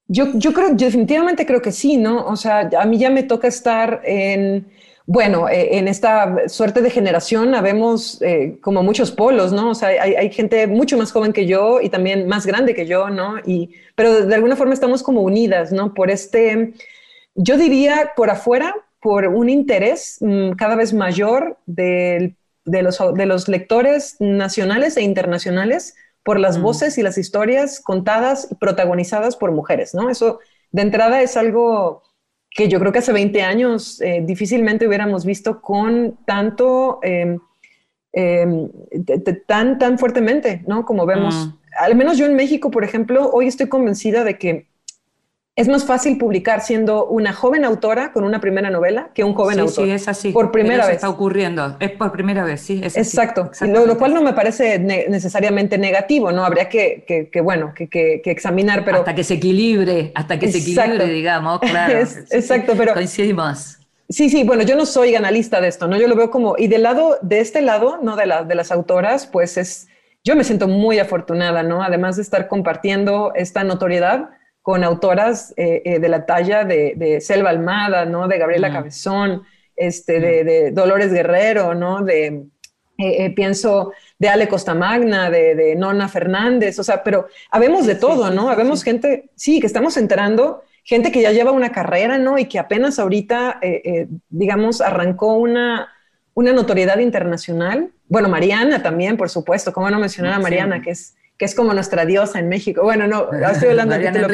[0.06, 2.26] Yo, yo creo, definitivamente creo que sí, ¿no?
[2.26, 4.68] O sea, a mí ya me toca estar en,
[5.06, 9.70] bueno, eh, en esta suerte de generación habemos eh, como muchos polos, ¿no?
[9.70, 12.86] O sea, hay, hay, gente mucho más joven que yo y también más grande que
[12.86, 13.38] yo, ¿no?
[13.46, 15.94] Y, pero de alguna forma estamos como unidas, ¿no?
[15.94, 16.74] Por este,
[17.34, 23.48] yo diría por afuera, por un interés mm, cada vez mayor de, los, de, los,
[23.48, 26.62] lectores nacionales e internacionales por las mm.
[26.62, 30.10] voces y las historias contadas y protagonizadas por mujeres, ¿no?
[30.10, 32.02] Eso de entrada es algo
[32.50, 37.38] que yo creo que hace 20 años eh, difícilmente hubiéramos visto con tanto, em,
[38.12, 38.68] em,
[39.46, 40.84] tan, tan fuertemente, ¿no?
[40.84, 41.58] Como vemos, mm.
[41.78, 44.69] al menos yo en México, por ejemplo, hoy estoy convencida de que
[45.60, 49.60] es más fácil publicar siendo una joven autora con una primera novela que un joven
[49.60, 49.84] autor.
[49.84, 50.32] Sí, es así.
[50.32, 50.96] Por primera vez.
[50.96, 51.76] está ocurriendo.
[51.80, 52.80] Es por primera vez, sí.
[52.82, 53.50] Es Exacto.
[53.60, 56.46] Lo, cual no me parece necesariamente negativo, ¿no?
[56.46, 59.00] Habría que, que, bueno, que, que, examinar, pero...
[59.00, 61.98] Hasta que se equilibre, hasta que se equilibre, digamos, claro.
[61.98, 62.94] exacto, pero...
[62.94, 63.76] Coincidimos.
[64.08, 65.98] Sí, sí, bueno, yo no soy analista de esto, ¿no?
[65.98, 68.16] Yo lo veo como, y del lado, de este lado, ¿no?
[68.16, 69.88] De, la, de las autoras, pues es,
[70.24, 71.82] yo me siento muy afortunada, ¿no?
[71.82, 74.30] Además de estar compartiendo esta notoriedad,
[74.70, 78.28] con autoras eh, eh, de la talla de, Selva Almada, ¿no?
[78.28, 79.42] De Gabriela Cabezón,
[79.74, 82.04] este, de, Dolores Guerrero, ¿no?
[82.04, 82.44] De,
[82.96, 88.30] eh, pienso, de Ale Costamagna, de, de Nona Fernández, o sea, pero habemos de todo,
[88.30, 88.48] ¿no?
[88.48, 92.38] habemos gente, sí, que estamos enterando, gente que ya lleva una carrera, ¿no?
[92.38, 93.58] Y que apenas ahorita,
[94.28, 95.88] digamos, arrancó una,
[96.34, 97.90] una notoriedad internacional.
[98.06, 101.72] Bueno, Mariana también, por supuesto, ¿cómo no mencionar a Mariana, que es que es como
[101.72, 102.82] nuestra diosa en México.
[102.82, 104.28] Bueno, no, estoy hablando de título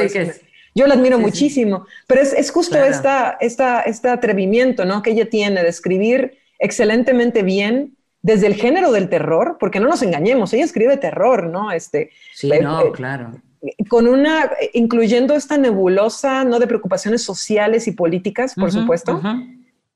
[0.75, 5.03] Yo la admiro muchísimo, pero es, es justo esta, esta, este atrevimiento ¿no?
[5.03, 10.03] que ella tiene de escribir excelentemente bien desde el género del terror, porque no nos
[10.03, 11.71] engañemos, ella escribe terror, ¿no?
[11.71, 13.41] Este, sí, no, eh, claro.
[13.89, 16.59] con una, incluyendo esta nebulosa, ¿no?
[16.59, 19.23] De preocupaciones sociales y políticas, por supuesto.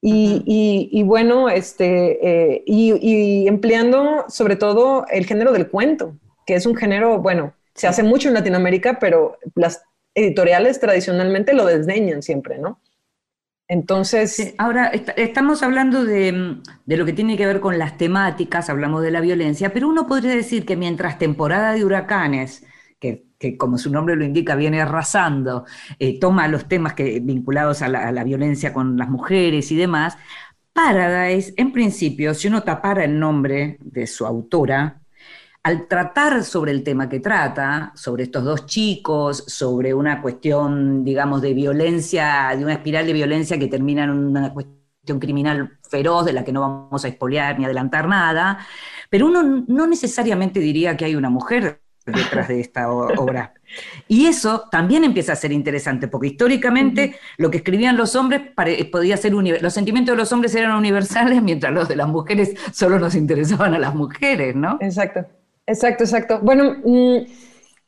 [0.00, 6.14] y, bueno, este, eh, y, empleando sobre todo el género del cuento,
[6.50, 9.84] que es un género, bueno, se hace mucho en Latinoamérica, pero las
[10.16, 12.80] editoriales tradicionalmente lo desdeñan siempre, ¿no?
[13.68, 14.52] Entonces...
[14.58, 19.12] ahora, estamos hablando de, de, lo que tiene que ver con las temáticas, hablamos de
[19.12, 22.64] la violencia, pero uno podría decir que mientras temporada de huracanes
[22.98, 25.66] que, como su nombre lo indica, viene arrasando,
[26.00, 30.18] eh, toma los temas que, vinculados a la, violencia con las mujeres y demás,
[30.72, 34.99] Paradise, en principio, si uno tapara el nombre de su autora,
[35.62, 41.42] al tratar sobre el tema que trata, sobre estos dos chicos, sobre una cuestión, digamos,
[41.42, 46.32] de violencia, de una espiral de violencia que termina en una cuestión criminal feroz de
[46.32, 48.58] la que no vamos a expoliar ni adelantar nada,
[49.10, 53.52] pero uno no necesariamente diría que hay una mujer detrás de esta obra.
[54.08, 58.42] Y eso también empieza a ser interesante, porque históricamente lo que escribían los hombres
[58.90, 62.98] podía ser los sentimientos de los hombres eran universales, mientras los de las mujeres solo
[62.98, 64.78] nos interesaban a las mujeres, ¿no?
[64.80, 65.26] Exacto,
[65.70, 66.40] exacto, exacto.
[66.42, 67.16] Bueno, mm,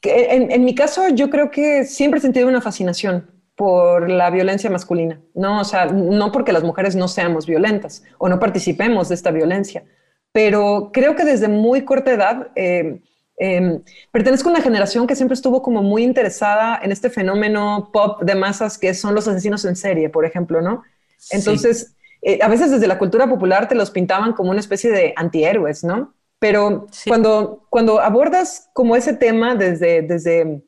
[0.03, 4.71] en, en mi caso yo creo que siempre he sentido una fascinación por la violencia
[4.71, 5.61] masculina, ¿no?
[5.61, 9.85] O sea, no porque las mujeres no seamos violentas o no participemos de esta violencia,
[10.33, 12.49] pero creo que desde muy corta edad...
[12.57, 13.01] Eh,
[13.39, 13.81] eh,
[14.13, 18.37] pertenezco a una generación que siempre estuvo como muy interesada en este fenómeno pop de
[18.37, 20.85] masas que son los asesinos en serie, por ejemplo, ¿no?
[21.31, 25.13] Entonces, eh, a veces desde la cultura popular te los pintaban como una especie de
[25.17, 26.15] antihéroes, ¿no?
[26.43, 30.61] Pero cuando, cuando abordas como ese tema desde, desde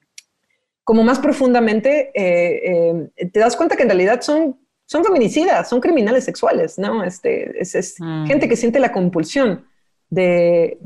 [0.85, 4.57] como más profundamente, eh, te das cuenta que en realidad son,
[4.87, 7.03] son feminicidas, son criminales sexuales, ¿no?
[7.03, 8.27] Este, es, mm.
[8.27, 9.67] gente que siente la compulsión
[10.11, 10.79] de,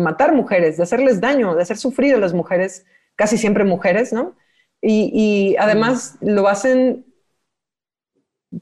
[0.00, 4.36] matar mujeres, de hacerles daño, de hacer sufrir a las mujeres, casi siempre mujeres, ¿no?
[4.80, 7.04] Y, además lo hacen,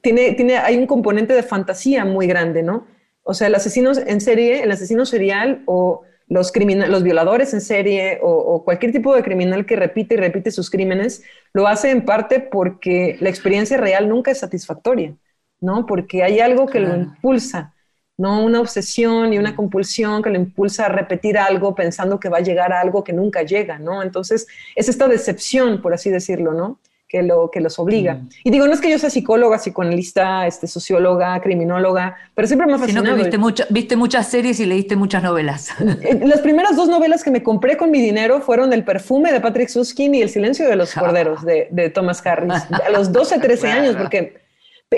[0.01, 2.87] tiene, tiene, hay un componente de fantasía muy grande, ¿no?
[3.23, 8.19] O sea, el asesino en serie, el asesino serial o los, los violadores en serie
[8.23, 12.41] o, cualquier tipo de criminal que repite y repite sus crímenes, lo hace en parte
[12.41, 15.17] porque la experiencia real nunca es satisfactoria,
[15.61, 15.87] ¿no?
[15.87, 17.75] Porque hay algo que lo impulsa
[18.21, 18.45] ¿no?
[18.45, 22.43] Una obsesión y una compulsión que lo impulsa a repetir algo pensando que va a
[22.43, 24.03] llegar a algo que nunca llega, ¿no?
[24.03, 26.79] Entonces, es esta decepción, por así decirlo, ¿no?
[27.11, 28.15] Que, lo, que los obliga.
[28.15, 28.29] Mm.
[28.45, 32.75] Y digo, no es que yo sea psicóloga, psicoanalista, este, socióloga, criminóloga, pero siempre me
[32.75, 33.05] ha fascinado.
[33.05, 35.71] Sino que viste, viste muchas series y leíste muchas novelas.
[36.03, 39.41] Eh, las primeras dos novelas que me compré con mi dinero fueron El perfume de
[39.41, 43.39] Patrick Suskin y El silencio de los corderos de, de Thomas Harris, a los 12,
[43.39, 44.41] 13 años, porque...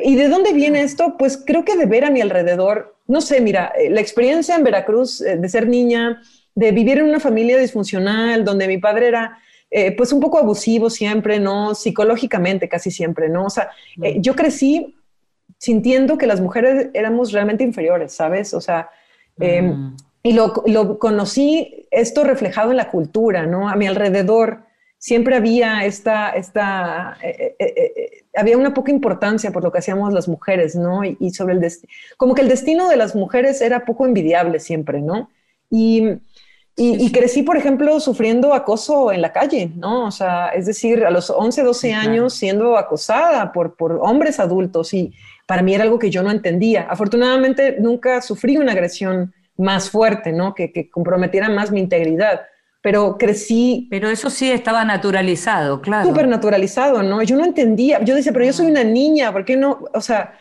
[0.05, 1.17] ¿Y de dónde viene esto?
[1.19, 4.65] Pues creo que de ver a mi alrededor no sé, mira, eh, la experiencia en
[4.65, 6.23] Veracruz eh, de ser niña,
[6.55, 9.39] de vivir en una familia disfuncional, donde mi padre era
[9.73, 11.75] eh, pues un poco abusivo siempre, ¿no?
[11.75, 13.47] Psicológicamente casi siempre, ¿no?
[13.47, 13.71] O sea,
[14.19, 14.95] yo crecí
[15.59, 18.53] sintiendo que las mujeres éramos realmente inferiores, ¿sabes?
[18.55, 18.91] O sea,
[19.39, 23.69] em, y lo, lo, conocí esto reflejado en la cultura, ¿no?
[23.69, 24.65] A mi alrededor
[25.03, 30.13] siempre había esta, esta eh, eh, eh, había una poca importancia por lo que hacíamos
[30.13, 31.03] las mujeres, ¿no?
[31.05, 35.01] Y, sobre el destino, como que el destino de las mujeres era poco envidiable siempre,
[35.01, 35.29] ¿no?
[35.71, 36.21] Y,
[36.75, 40.07] y, crecí, por ejemplo, sufriendo acoso en la calle, ¿no?
[40.07, 44.95] O sea, es decir, a los 11, 12 años siendo acosada por, por hombres adultos
[44.95, 45.13] y
[45.47, 46.87] para mí era algo que yo no entendía.
[46.89, 50.55] Afortunadamente nunca sufrí una agresión más fuerte, ¿no?
[50.55, 52.41] Que, que comprometiera más mi integridad
[52.83, 53.87] pero crecí.
[53.91, 56.09] Pero eso sí estaba naturalizado, claro.
[56.09, 57.23] Súper naturalizado, ¿no?
[57.23, 59.85] Yo no entendía, yo decía, pero yo soy una niña, ¿por qué no?
[59.95, 60.35] O sea,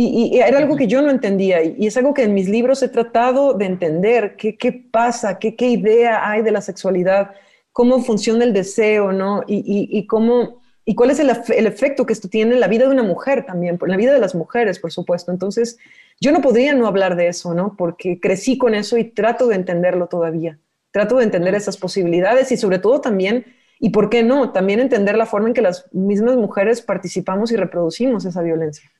[0.00, 2.88] y, era algo que yo no entendía y, es algo que en mis libros he
[2.88, 7.32] tratado de entender, qué, qué pasa, qué, qué idea hay de la sexualidad,
[7.72, 9.42] cómo funciona el deseo, ¿no?
[9.48, 10.60] Y, y cómo...
[10.84, 13.44] ¿Y cuál es el, el, efecto que esto tiene en la vida de una mujer
[13.44, 15.30] también, en la vida de las mujeres, por supuesto?
[15.30, 15.76] Entonces,
[16.18, 17.76] yo no podría no hablar de eso, ¿no?
[17.76, 20.58] Porque crecí con eso y trato de entenderlo todavía.
[20.92, 23.44] Trato de entender esas posibilidades y sobre todo también,
[23.80, 27.56] y por qué no, también entender la forma en que las mismas mujeres participamos y
[27.56, 28.90] reproducimos esa violencia.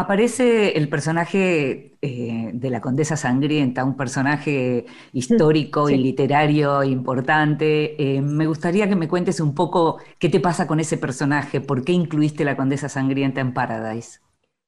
[0.00, 8.00] Aparece el personaje eh, de la condesa sangrienta, un personaje histórico y literario importante.
[8.00, 11.84] Eh, me gustaría que me cuentes un poco qué te pasa con ese personaje, por
[11.84, 14.20] qué incluiste la condesa sangrienta en Paradise.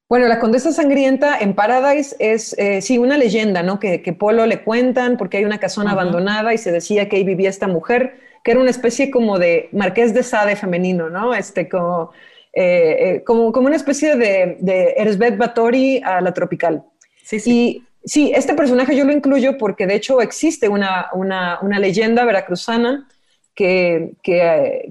[0.08, 3.78] Bueno, la condesa sangrienta en Paradise es, eh, sí, una leyenda, ¿no?
[3.78, 7.50] Que, Polo le cuentan porque hay una casona abandonada y se decía que ahí vivía
[7.50, 11.34] esta mujer, que era una especie como de marqués de Sade femenino, ¿no?
[11.34, 12.10] Este, como,
[12.52, 16.84] eh, eh, como, como, una especie de, de Erzbeth Batory a la tropical.
[17.24, 17.50] Sí, sí.
[17.50, 22.24] Y sí, este personaje yo lo incluyo porque de hecho existe una, una, una leyenda
[22.24, 23.08] veracruzana
[23.54, 24.14] que,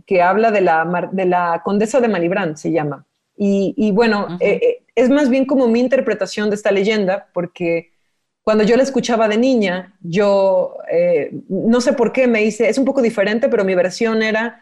[0.05, 3.05] que, habla de la, de la condesa de Malibran, se llama.
[3.41, 7.93] Y, bueno, eh, eh, es más bien como mi interpretación de esta leyenda, porque
[8.43, 12.77] cuando yo la escuchaba de niña, yo eh, no sé por qué me hice, es
[12.77, 14.61] un poco diferente, pero mi versión era,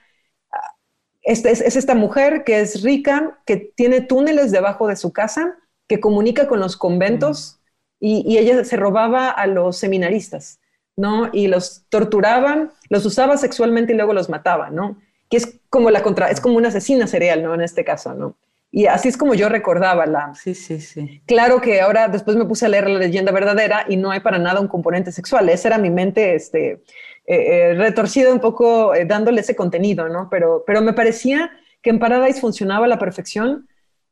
[1.27, 5.55] es, es, esta mujer que es rica, que tiene túneles debajo de su casa,
[5.87, 7.59] que comunica con los conventos
[7.99, 10.59] y, y, ella se robaba a los seminaristas.
[10.97, 11.29] ¿no?
[11.31, 14.97] Y los torturaban, los usaba sexualmente y luego los mataba, ¿no?
[15.29, 17.53] Que es como la contra, es como una asesina serial, ¿no?
[17.53, 18.35] En este caso, ¿no?
[18.71, 20.33] Y así es como yo recordaba la.
[20.35, 21.21] Sí, sí, sí.
[21.25, 24.39] Claro que ahora después me puse a leer la leyenda verdadera y no hay para
[24.39, 25.47] nada un componente sexual.
[25.49, 26.81] Esa era mi mente, este,
[27.27, 30.29] eh, eh, retorcida un poco, eh, dándole ese contenido, ¿no?
[30.31, 31.51] Pero, pero me parecía
[31.81, 33.67] que en Paradise funcionaba a la perfección.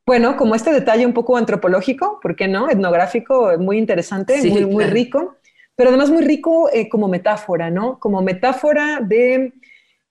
[0.05, 2.69] Bueno, como este detalle un poco antropológico, ¿por qué no?
[2.69, 5.37] Etnográfico, muy interesante, muy, muy rico
[5.77, 7.99] pero además muy rico eh, como metáfora, ¿no?
[7.99, 9.51] Como metáfora de,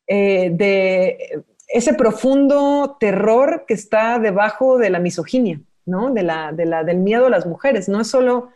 [0.06, 6.12] de ese profundo terror que está debajo de la misoginia, ¿no?
[6.12, 7.88] De la, de la, del miedo a las mujeres.
[7.88, 8.50] No es solo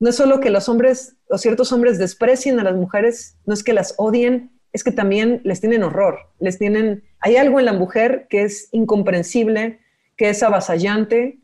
[0.00, 3.62] no es solo que los hombres o ciertos hombres desprecien a las mujeres, no es
[3.62, 7.72] que las odien, es que también les tienen horror, les tienen, hay algo en la
[7.72, 9.78] mujer que es incomprensible,
[10.16, 11.38] que es avasallante,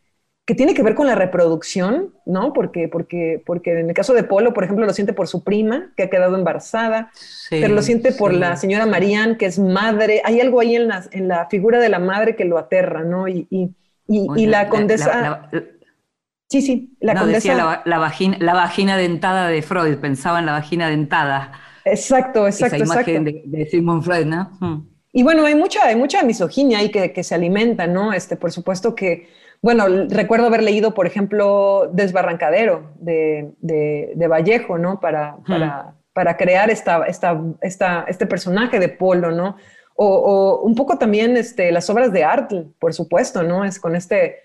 [0.46, 2.52] que tiene que ver con la reproducción, ¿no?
[2.52, 5.92] Porque, porque, porque en el caso de Polo, por ejemplo, lo siente por su prima,
[5.96, 7.10] que ha quedado embarazada,
[7.50, 10.22] pero lo siente por la señora Marianne, que es madre.
[10.24, 13.26] Hay algo ahí en la, en la figura de la madre que lo aterra, ¿no?
[13.26, 13.74] Y, y,
[14.08, 15.50] y, la condesa...
[16.48, 17.82] sí, sí, la condesa...
[17.84, 21.52] la, vagina, la vagina dentada de Freud, pensaba en la vagina dentada.
[21.84, 24.50] Exacto, exacto, Esa imagen De, de, Sigmund Freud, ¿no?
[24.60, 24.88] Hmm.
[25.12, 28.12] Y bueno, hay mucha, hay mucha misoginia ahí que, que se alimenta, ¿no?
[28.12, 29.28] Este, por supuesto que
[29.62, 35.00] bueno, recuerdo haber leído, por ejemplo, Desbarrancadero de, de, Vallejo, ¿no?
[35.00, 35.36] Para,
[36.12, 39.56] para, crear esta, esta, esta, este personaje de Polo, ¿no?
[39.94, 43.64] O, un poco también este, las obras de Artl, por supuesto, ¿no?
[43.64, 44.36] Es con, este,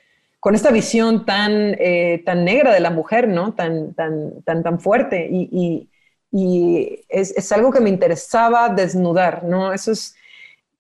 [0.42, 3.54] con esta visión tan, eh, tan negra de la mujer, ¿no?
[3.54, 5.30] Tan, tan, tan, tan fuerte.
[5.32, 5.88] Y,
[6.32, 9.72] y, es, es, algo que me interesaba desnudar, ¿no?
[9.72, 10.16] Eso es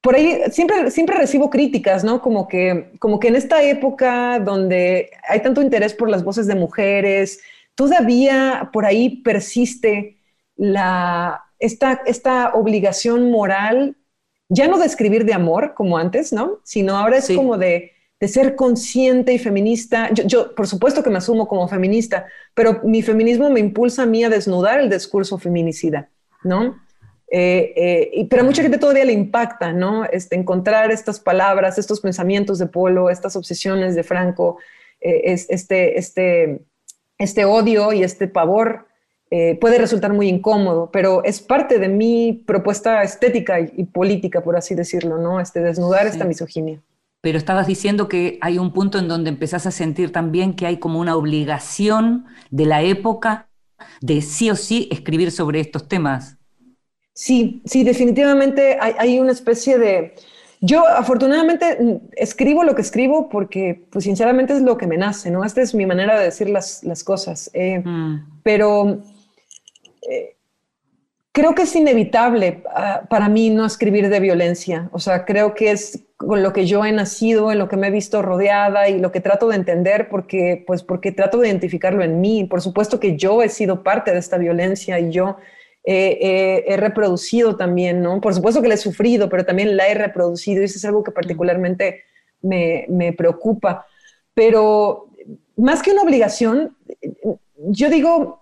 [0.01, 2.23] por ahí siempre, siempre recibo críticas, ¿no?
[2.23, 6.55] Como que, como que en esta época donde hay tanto interés por las voces de
[6.55, 7.39] mujeres,
[7.75, 10.17] todavía por ahí persiste
[10.55, 13.95] la, esta, esta obligación moral,
[14.49, 16.61] ya no de escribir de amor como antes, ¿no?
[16.63, 17.91] Sino ahora es como de,
[18.21, 20.09] de, ser consciente y feminista.
[20.13, 24.05] Yo, yo, por supuesto que me asumo como feminista, pero mi feminismo me impulsa a
[24.05, 26.09] mí a desnudar el discurso feminicida,
[26.43, 26.75] ¿no?
[27.33, 30.03] Eh, eh, pero a mucha gente todavía le impacta, ¿no?
[30.03, 34.57] Este, encontrar estas palabras, estos pensamientos de Polo, estas obsesiones de Franco,
[34.99, 36.59] eh, este, este,
[37.17, 38.87] este odio y este pavor
[39.61, 44.75] puede resultar muy incómodo, pero es parte de mi propuesta estética y, política, por así
[44.75, 45.39] decirlo, ¿no?
[45.39, 46.81] Este, desnudar esta misoginia.
[47.21, 50.77] Pero estabas diciendo que hay un punto en donde empezás a sentir también que hay
[50.77, 53.49] como una obligación de la época
[54.01, 56.37] de sí o sí escribir sobre estos temas.
[57.13, 60.15] Sí, sí, definitivamente hay, una especie de...
[60.61, 65.43] Yo afortunadamente escribo lo que escribo porque, pues sinceramente es lo que me nace, ¿no?
[65.43, 67.49] Esta es mi manera de decir las, cosas.
[67.53, 68.41] Eh, mm.
[68.43, 69.01] Pero
[70.09, 70.35] eh,
[71.31, 74.89] creo que es inevitable ah, para mí no escribir de violencia.
[74.91, 77.87] O sea, creo que es con lo que yo he nacido, en lo que me
[77.87, 82.03] he visto rodeada y lo que trato de entender porque, pues porque trato de identificarlo
[82.03, 82.45] en mí.
[82.45, 85.37] Por supuesto que yo he sido parte de esta violencia y yo
[85.83, 88.21] he reproducido también, ¿no?
[88.21, 91.03] Por supuesto que la he sufrido, pero también la he reproducido y eso es algo
[91.03, 92.03] que particularmente
[92.41, 93.87] me, me preocupa.
[94.35, 95.09] Pero
[95.55, 96.77] más que una obligación,
[97.57, 98.40] yo digo,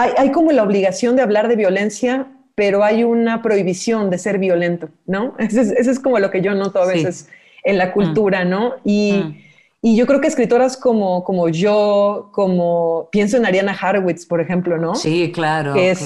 [0.00, 4.38] hay, hay, como la obligación de hablar de violencia, pero hay una prohibición de ser
[4.38, 5.34] violento, ¿no?
[5.38, 7.28] Eso es, eso es como lo que yo noto a veces
[7.64, 8.74] en la cultura, ¿no?
[8.84, 9.50] Y, mm.
[9.82, 14.76] Y yo creo que escritoras como, como yo, como pienso en Ariana Harwitz, por ejemplo,
[14.76, 14.94] ¿no?
[14.94, 15.72] Sí, claro.
[15.72, 16.04] Que es,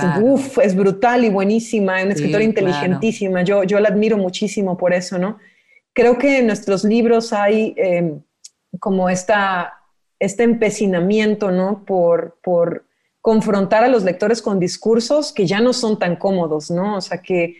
[0.62, 3.42] es brutal y buenísima, una escritora inteligentísima.
[3.42, 5.38] Yo, yo la admiro muchísimo por eso, ¿no?
[5.92, 8.20] Creo que en nuestros libros hay em,
[8.78, 9.80] como esta,
[10.20, 11.84] este empecinamiento, ¿no?
[11.84, 12.84] Por, por
[13.24, 16.98] confrontar a los lectores con discursos que ya no son tan cómodos, ¿no?
[16.98, 17.56] O sea, que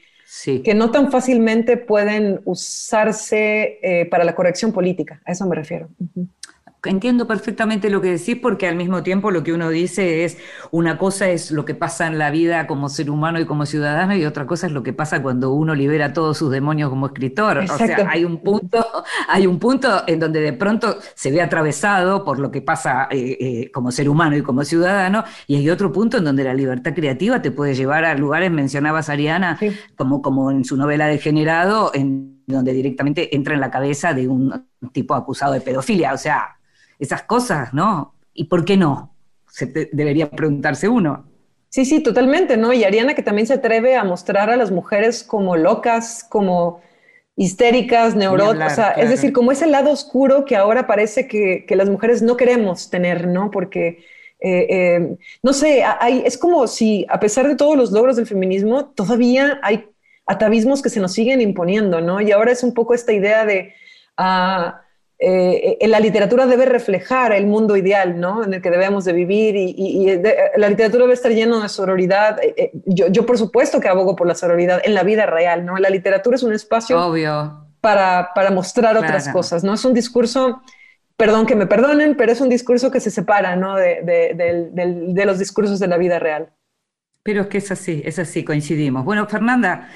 [0.62, 5.22] que no tan fácilmente pueden usarse eh, para la corrección política.
[5.24, 5.88] A eso me refiero.
[6.84, 10.38] Entiendo perfectamente lo que decís porque al mismo tiempo lo que uno dice es
[10.70, 14.14] una cosa es lo que pasa en la vida como ser humano y como ciudadano
[14.16, 17.58] y otra cosa es lo que pasa cuando uno libera todos sus demonios como escritor.
[17.58, 18.84] O sea, hay un punto,
[19.28, 23.36] hay un punto en donde de pronto se ve atravesado por lo que pasa eh,
[23.40, 26.94] eh, como ser humano y como ciudadano y hay otro punto en donde la libertad
[26.94, 29.58] creativa te puede llevar a lugares, mencionabas Ariana,
[29.96, 34.68] como, como en su novela Degenerado, en donde directamente entra en la cabeza de un
[34.92, 36.12] tipo acusado de pedofilia.
[36.12, 36.58] O sea,
[37.04, 38.14] esas cosas, ¿no?
[38.32, 39.14] ¿Y por qué no?
[39.48, 41.24] Se debería preguntarse uno.
[41.68, 42.72] Sí, sí, totalmente, ¿no?
[42.72, 46.80] Y Ariana que también se atreve a mostrar a las mujeres como locas, como
[47.36, 51.90] histéricas, neuróticas, o sea, es decir, como ese lado oscuro que ahora parece que, las
[51.90, 53.50] mujeres no queremos tener, ¿no?
[53.50, 54.04] Porque,
[54.38, 58.28] eh, eh, no sé, hay, es como si a pesar de todos los logros del
[58.28, 59.88] feminismo, todavía hay
[60.26, 62.20] atavismos que se nos siguen imponiendo, ¿no?
[62.20, 63.74] Y ahora es un poco esta idea de...
[64.16, 64.83] Uh,
[65.18, 68.42] eh, la literatura debe reflejar el mundo ideal ¿no?
[68.42, 70.20] en el que debemos de vivir y,
[70.56, 72.42] la literatura debe estar llena de sororidad.
[72.42, 75.64] Eh, eh, yo, yo, por supuesto que abogo por la sororidad en la vida real,
[75.64, 75.76] ¿no?
[75.78, 77.64] La literatura es un espacio Obvio.
[77.80, 79.74] Para, para mostrar otras cosas, ¿no?
[79.74, 80.62] Es un discurso,
[81.16, 83.76] perdón que me perdonen, pero es un discurso que se separa, ¿no?
[83.76, 86.50] De, de, de los discursos de la vida real.
[87.22, 89.04] Pero es que es así, es así, coincidimos.
[89.04, 89.88] Bueno, Fernanda,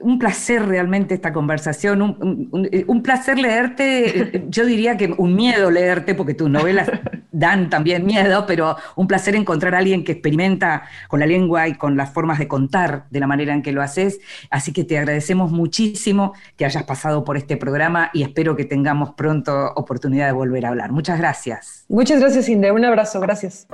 [0.00, 6.34] un placer realmente esta conversación, un, placer leerte, yo diría que un miedo leerte, porque
[6.34, 6.88] tus novelas
[7.32, 11.74] dan también miedo, pero un placer encontrar a alguien que experimenta con la lengua y
[11.74, 14.20] con las formas de contar de la manera en que lo haces.
[14.50, 19.14] Así que te agradecemos muchísimo que hayas pasado por este programa y espero que tengamos
[19.14, 20.92] pronto oportunidad de volver a hablar.
[20.92, 21.84] Muchas gracias.
[21.88, 22.72] Muchas gracias, Inde.
[22.72, 23.20] Un abrazo.
[23.20, 23.66] Gracias.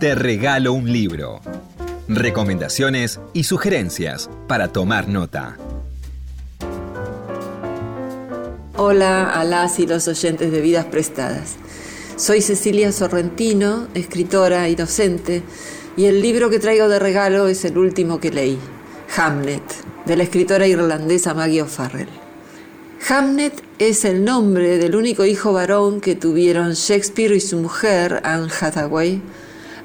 [0.00, 1.40] Te regalo un libro
[2.10, 5.56] recomendaciones y sugerencias para tomar nota.
[8.76, 11.54] Hola a las y los oyentes de Vidas Prestadas.
[12.16, 15.42] Soy Cecilia Sorrentino, escritora y docente,
[15.96, 18.58] y el libro que traigo de regalo es el último que leí,
[19.16, 19.62] Hamlet,
[20.06, 22.08] de la escritora irlandesa Maggie O'Farrell.
[23.08, 28.50] Hamlet es el nombre del único hijo varón que tuvieron Shakespeare y su mujer, Anne
[28.60, 29.22] Hathaway,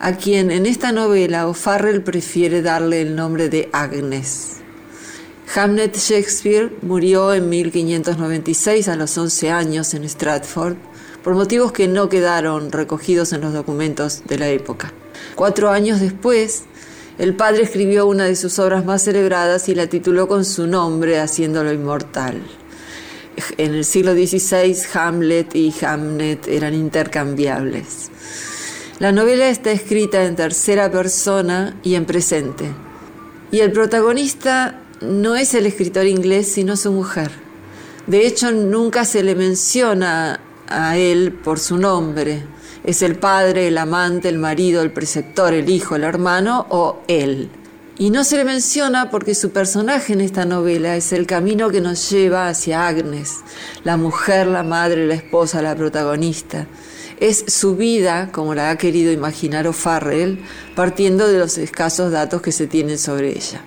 [0.06, 4.58] a quien en esta novela O'Farrell prefiere darle el nombre de Agnes.
[5.56, 10.76] Hamlet Shakespeare murió en 1596 a los 11 años en Stratford
[11.24, 14.94] por motivos que no quedaron recogidos en los documentos de la época.
[15.34, 16.66] Cuatro años después,
[17.18, 21.20] el padre escribió una de sus obras más celebradas y la tituló con su nombre,
[21.20, 22.44] haciéndolo inmortal.
[23.58, 28.12] En el siglo XVI, Hamlet y Hamnet eran intercambiables.
[28.98, 32.72] La novela está escrita en tercera persona y en presente.
[33.52, 37.30] Y el protagonista no es el escritor inglés, sino su mujer.
[38.08, 40.40] De hecho, nunca se le menciona
[40.70, 42.44] a él por su nombre.
[42.86, 47.50] Es el padre, el amante, el marido, el preceptor, el hijo, el hermano o él.
[47.98, 51.82] Y no se le menciona porque su personaje en esta novela es el camino que
[51.82, 53.42] nos lleva hacia Agnes,
[53.84, 56.66] la mujer, la madre, la esposa, la protagonista
[57.20, 60.40] es su vida, como la ha querido imaginar O'Farrell,
[60.76, 63.62] partiendo de los escasos datos que se tienen sobre ella.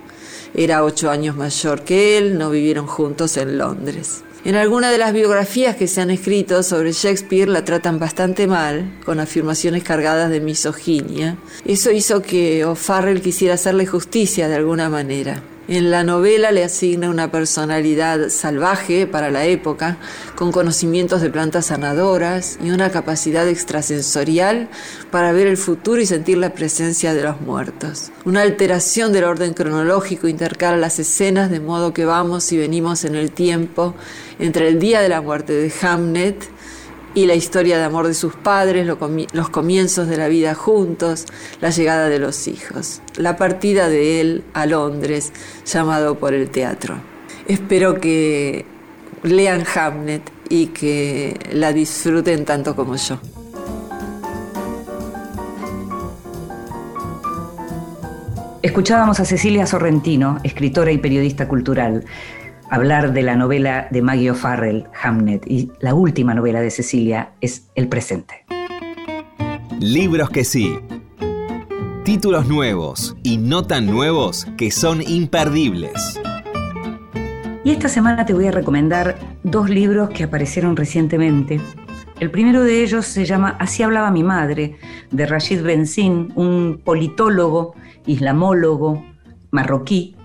[0.53, 4.23] Era ocho años mayor que él, no vivieron juntos en Londres.
[4.45, 8.89] En algunas de las biografías que se han escrito sobre Shakespeare la tratan bastante mal,
[9.03, 11.37] con afirmaciones cargadas de misoginia.
[11.65, 15.43] Eso hizo que O'Farrell quisiera hacerle justicia de alguna manera.
[15.69, 19.97] En la novela le asigna una personalidad salvaje para la época,
[20.35, 24.67] con conocimientos de plantas sanadoras y una capacidad extrasensorial
[25.11, 28.09] para ver el futuro y sentir la presencia de los muertos.
[28.25, 33.13] Una alteración del orden cronológico intercala las escenas de modo que vamos y venimos en
[33.13, 33.93] el tiempo
[34.39, 36.49] entre el día de la muerte de Hamnet
[37.13, 41.25] y la historia de amor de sus padres, los comienzos de la vida juntos,
[41.61, 45.33] la llegada de los hijos, la partida de él a Londres,
[45.65, 46.95] llamado por el teatro.
[47.47, 48.65] Espero que
[49.23, 53.19] lean Hamlet y que la disfruten tanto como yo.
[58.61, 62.03] Escuchábamos a Cecilia Sorrentino, escritora y periodista cultural
[62.69, 67.69] hablar de la novela de Maggie O'Farrell, Hamnet, y la última novela de Cecilia es
[67.75, 68.45] El presente.
[69.79, 70.77] Libros que sí.
[72.03, 76.19] Títulos nuevos y no tan nuevos que son imperdibles.
[77.63, 81.59] Y esta semana te voy a recomendar dos libros que aparecieron recientemente.
[82.19, 84.77] El primero de ellos se llama Así hablaba mi madre,
[85.11, 89.05] de Rashid Benzin, un politólogo, islamólogo,
[89.51, 90.15] marroquí,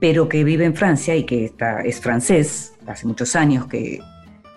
[0.00, 4.00] pero que vive en Francia y que está, es francés, hace muchos años que,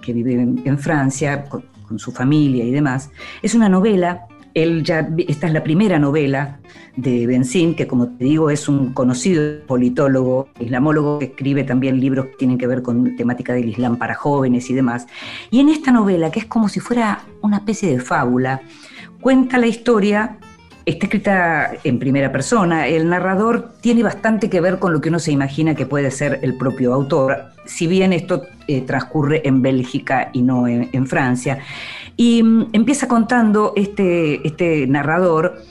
[0.08, 1.64] vive en, Francia con,
[1.98, 3.10] su familia y demás.
[3.42, 6.60] Es una novela, él ya, esta es la primera novela
[6.96, 12.28] de Benzín, que como te digo es un conocido politólogo, islamólogo, que escribe también libros
[12.28, 15.08] que tienen que ver con temática del Islam para jóvenes y demás.
[15.50, 18.62] Y en esta novela, que es como si fuera una especie de fábula,
[19.20, 20.38] cuenta la historia
[20.86, 22.88] Está escrita en primera persona.
[22.88, 26.40] El narrador tiene bastante que ver con lo que uno se imagina que puede ser
[26.42, 31.60] el propio autor, si bien esto eh, transcurre en Bélgica y no en, Francia.
[32.18, 35.62] Y mm, empieza contando este, este narrador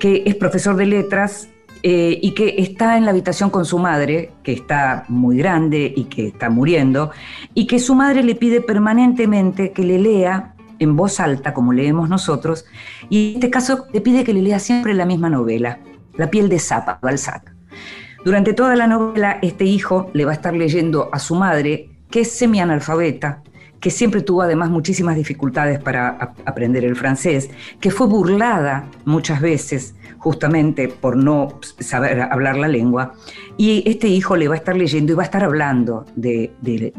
[0.00, 1.48] que es profesor de letras
[1.84, 6.04] eh, y que está en la habitación con su madre, que está muy grande y
[6.04, 7.12] que está muriendo,
[7.54, 12.08] y que su madre le pide permanentemente que le lea en voz alta, como leemos
[12.08, 12.66] nosotros,
[13.08, 15.80] y en este caso le pide que le lea siempre la misma novela,
[16.14, 17.54] La piel de Zapa, Balzac.
[18.24, 22.20] Durante toda la novela, este hijo le va a estar leyendo a su madre, que
[22.20, 23.42] es semianalfabeta,
[23.80, 27.50] que siempre tuvo además muchísimas dificultades para aprender el francés,
[27.80, 33.12] que fue burlada muchas veces justamente por no saber hablar la lengua,
[33.56, 36.50] y este hijo le va a estar leyendo y va a estar hablando de,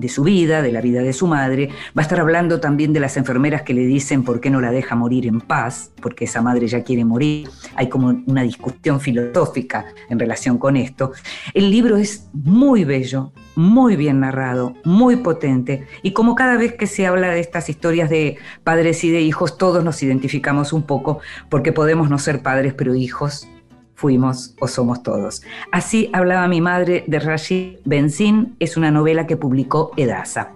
[0.08, 3.18] su vida, de la vida de su madre, va a estar hablando también de las
[3.18, 6.68] enfermeras que le dicen por qué no la deja morir en paz, porque esa madre
[6.68, 7.50] ya quiere morir.
[7.76, 11.12] Hay como una discusión filosófica en relación con esto.
[11.54, 16.86] El libro es muy bello, muy bien narrado, muy potente, y como cada vez que
[16.86, 21.20] se habla de estas historias de padres y de hijos, todos nos identificamos un poco,
[21.50, 23.48] porque podemos no ser padres, pero hijos
[23.96, 25.42] fuimos o somos todos.
[25.72, 30.54] Así hablaba mi madre de Rashid Benzín, es una novela que publicó Edasa.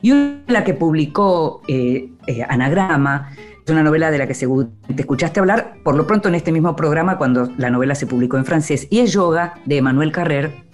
[0.00, 3.32] Y una que publicó eh, eh, Anagrama,
[3.66, 6.74] es una novela de la que te escuchaste hablar, por lo pronto en este mismo
[6.74, 10.69] programa cuando la novela se publicó en francés, y es Yoga de Emmanuel Carrer,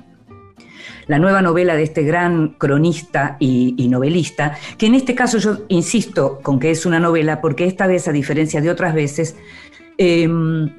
[1.06, 6.40] la nueva novela de este gran cronista y, novelista, que en este caso yo insisto
[6.42, 9.36] con que es una novela porque esta vez, a diferencia de otras veces,
[9.98, 10.70] em,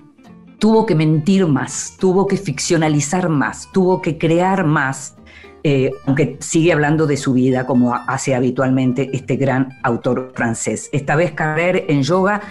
[0.60, 5.16] tuvo que mentir más, tuvo que ficcionalizar más, tuvo que crear más,
[5.64, 10.90] eh, aunque sigue hablando de su vida como hace habitualmente este gran autor francés.
[10.92, 12.42] Esta vez Carrer en yoga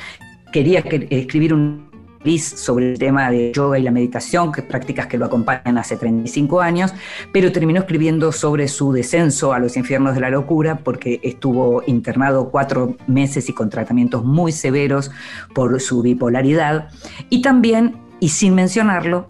[0.52, 1.85] quería escribir un
[2.34, 6.60] sobre el tema de yoga y la meditación, que prácticas que lo acompañan hace 35
[6.60, 6.92] años,
[7.32, 12.50] pero terminó escribiendo sobre su descenso a los infiernos de la locura porque estuvo internado
[12.50, 15.10] cuatro meses y con tratamientos muy severos
[15.54, 16.88] por su bipolaridad.
[17.30, 19.28] Y también, y sin mencionarlo,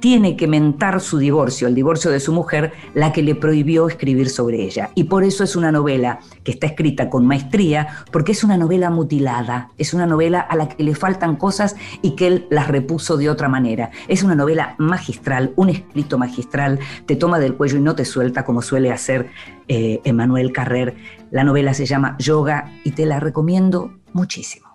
[0.00, 4.28] tiene que mentar su divorcio, el divorcio de su mujer, la que le prohibió escribir
[4.28, 4.90] sobre ella.
[4.94, 8.90] Y por eso es una novela que está escrita con maestría, porque es una novela
[8.90, 13.16] mutilada, es una novela a la que le faltan cosas y que él las repuso
[13.16, 13.90] de otra manera.
[14.08, 18.44] Es una novela magistral, un escrito magistral, te toma del cuello y no te suelta
[18.44, 19.28] como suele hacer
[19.68, 20.96] eh, Emmanuel Carrer.
[21.30, 24.66] La novela se llama Yoga y te la recomiendo muchísimo.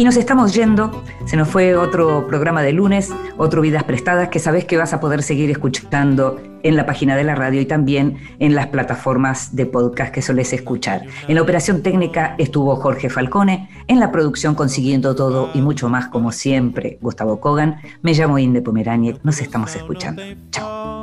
[0.00, 0.90] Y nos estamos yendo.
[1.26, 4.98] Se nos fue otro programa de lunes, otro Vidas Prestadas, que sabes que vas a
[4.98, 9.66] poder seguir escuchando en la página de la radio y también en las plataformas de
[9.66, 11.02] podcast que soles escuchar.
[11.28, 16.06] En la operación técnica estuvo Jorge Falcone, en la producción consiguiendo todo y mucho más
[16.06, 17.82] como siempre, Gustavo Kogan.
[18.00, 20.22] Me llamo Inde Pomeraniec, nos estamos escuchando.
[20.50, 20.99] Chao.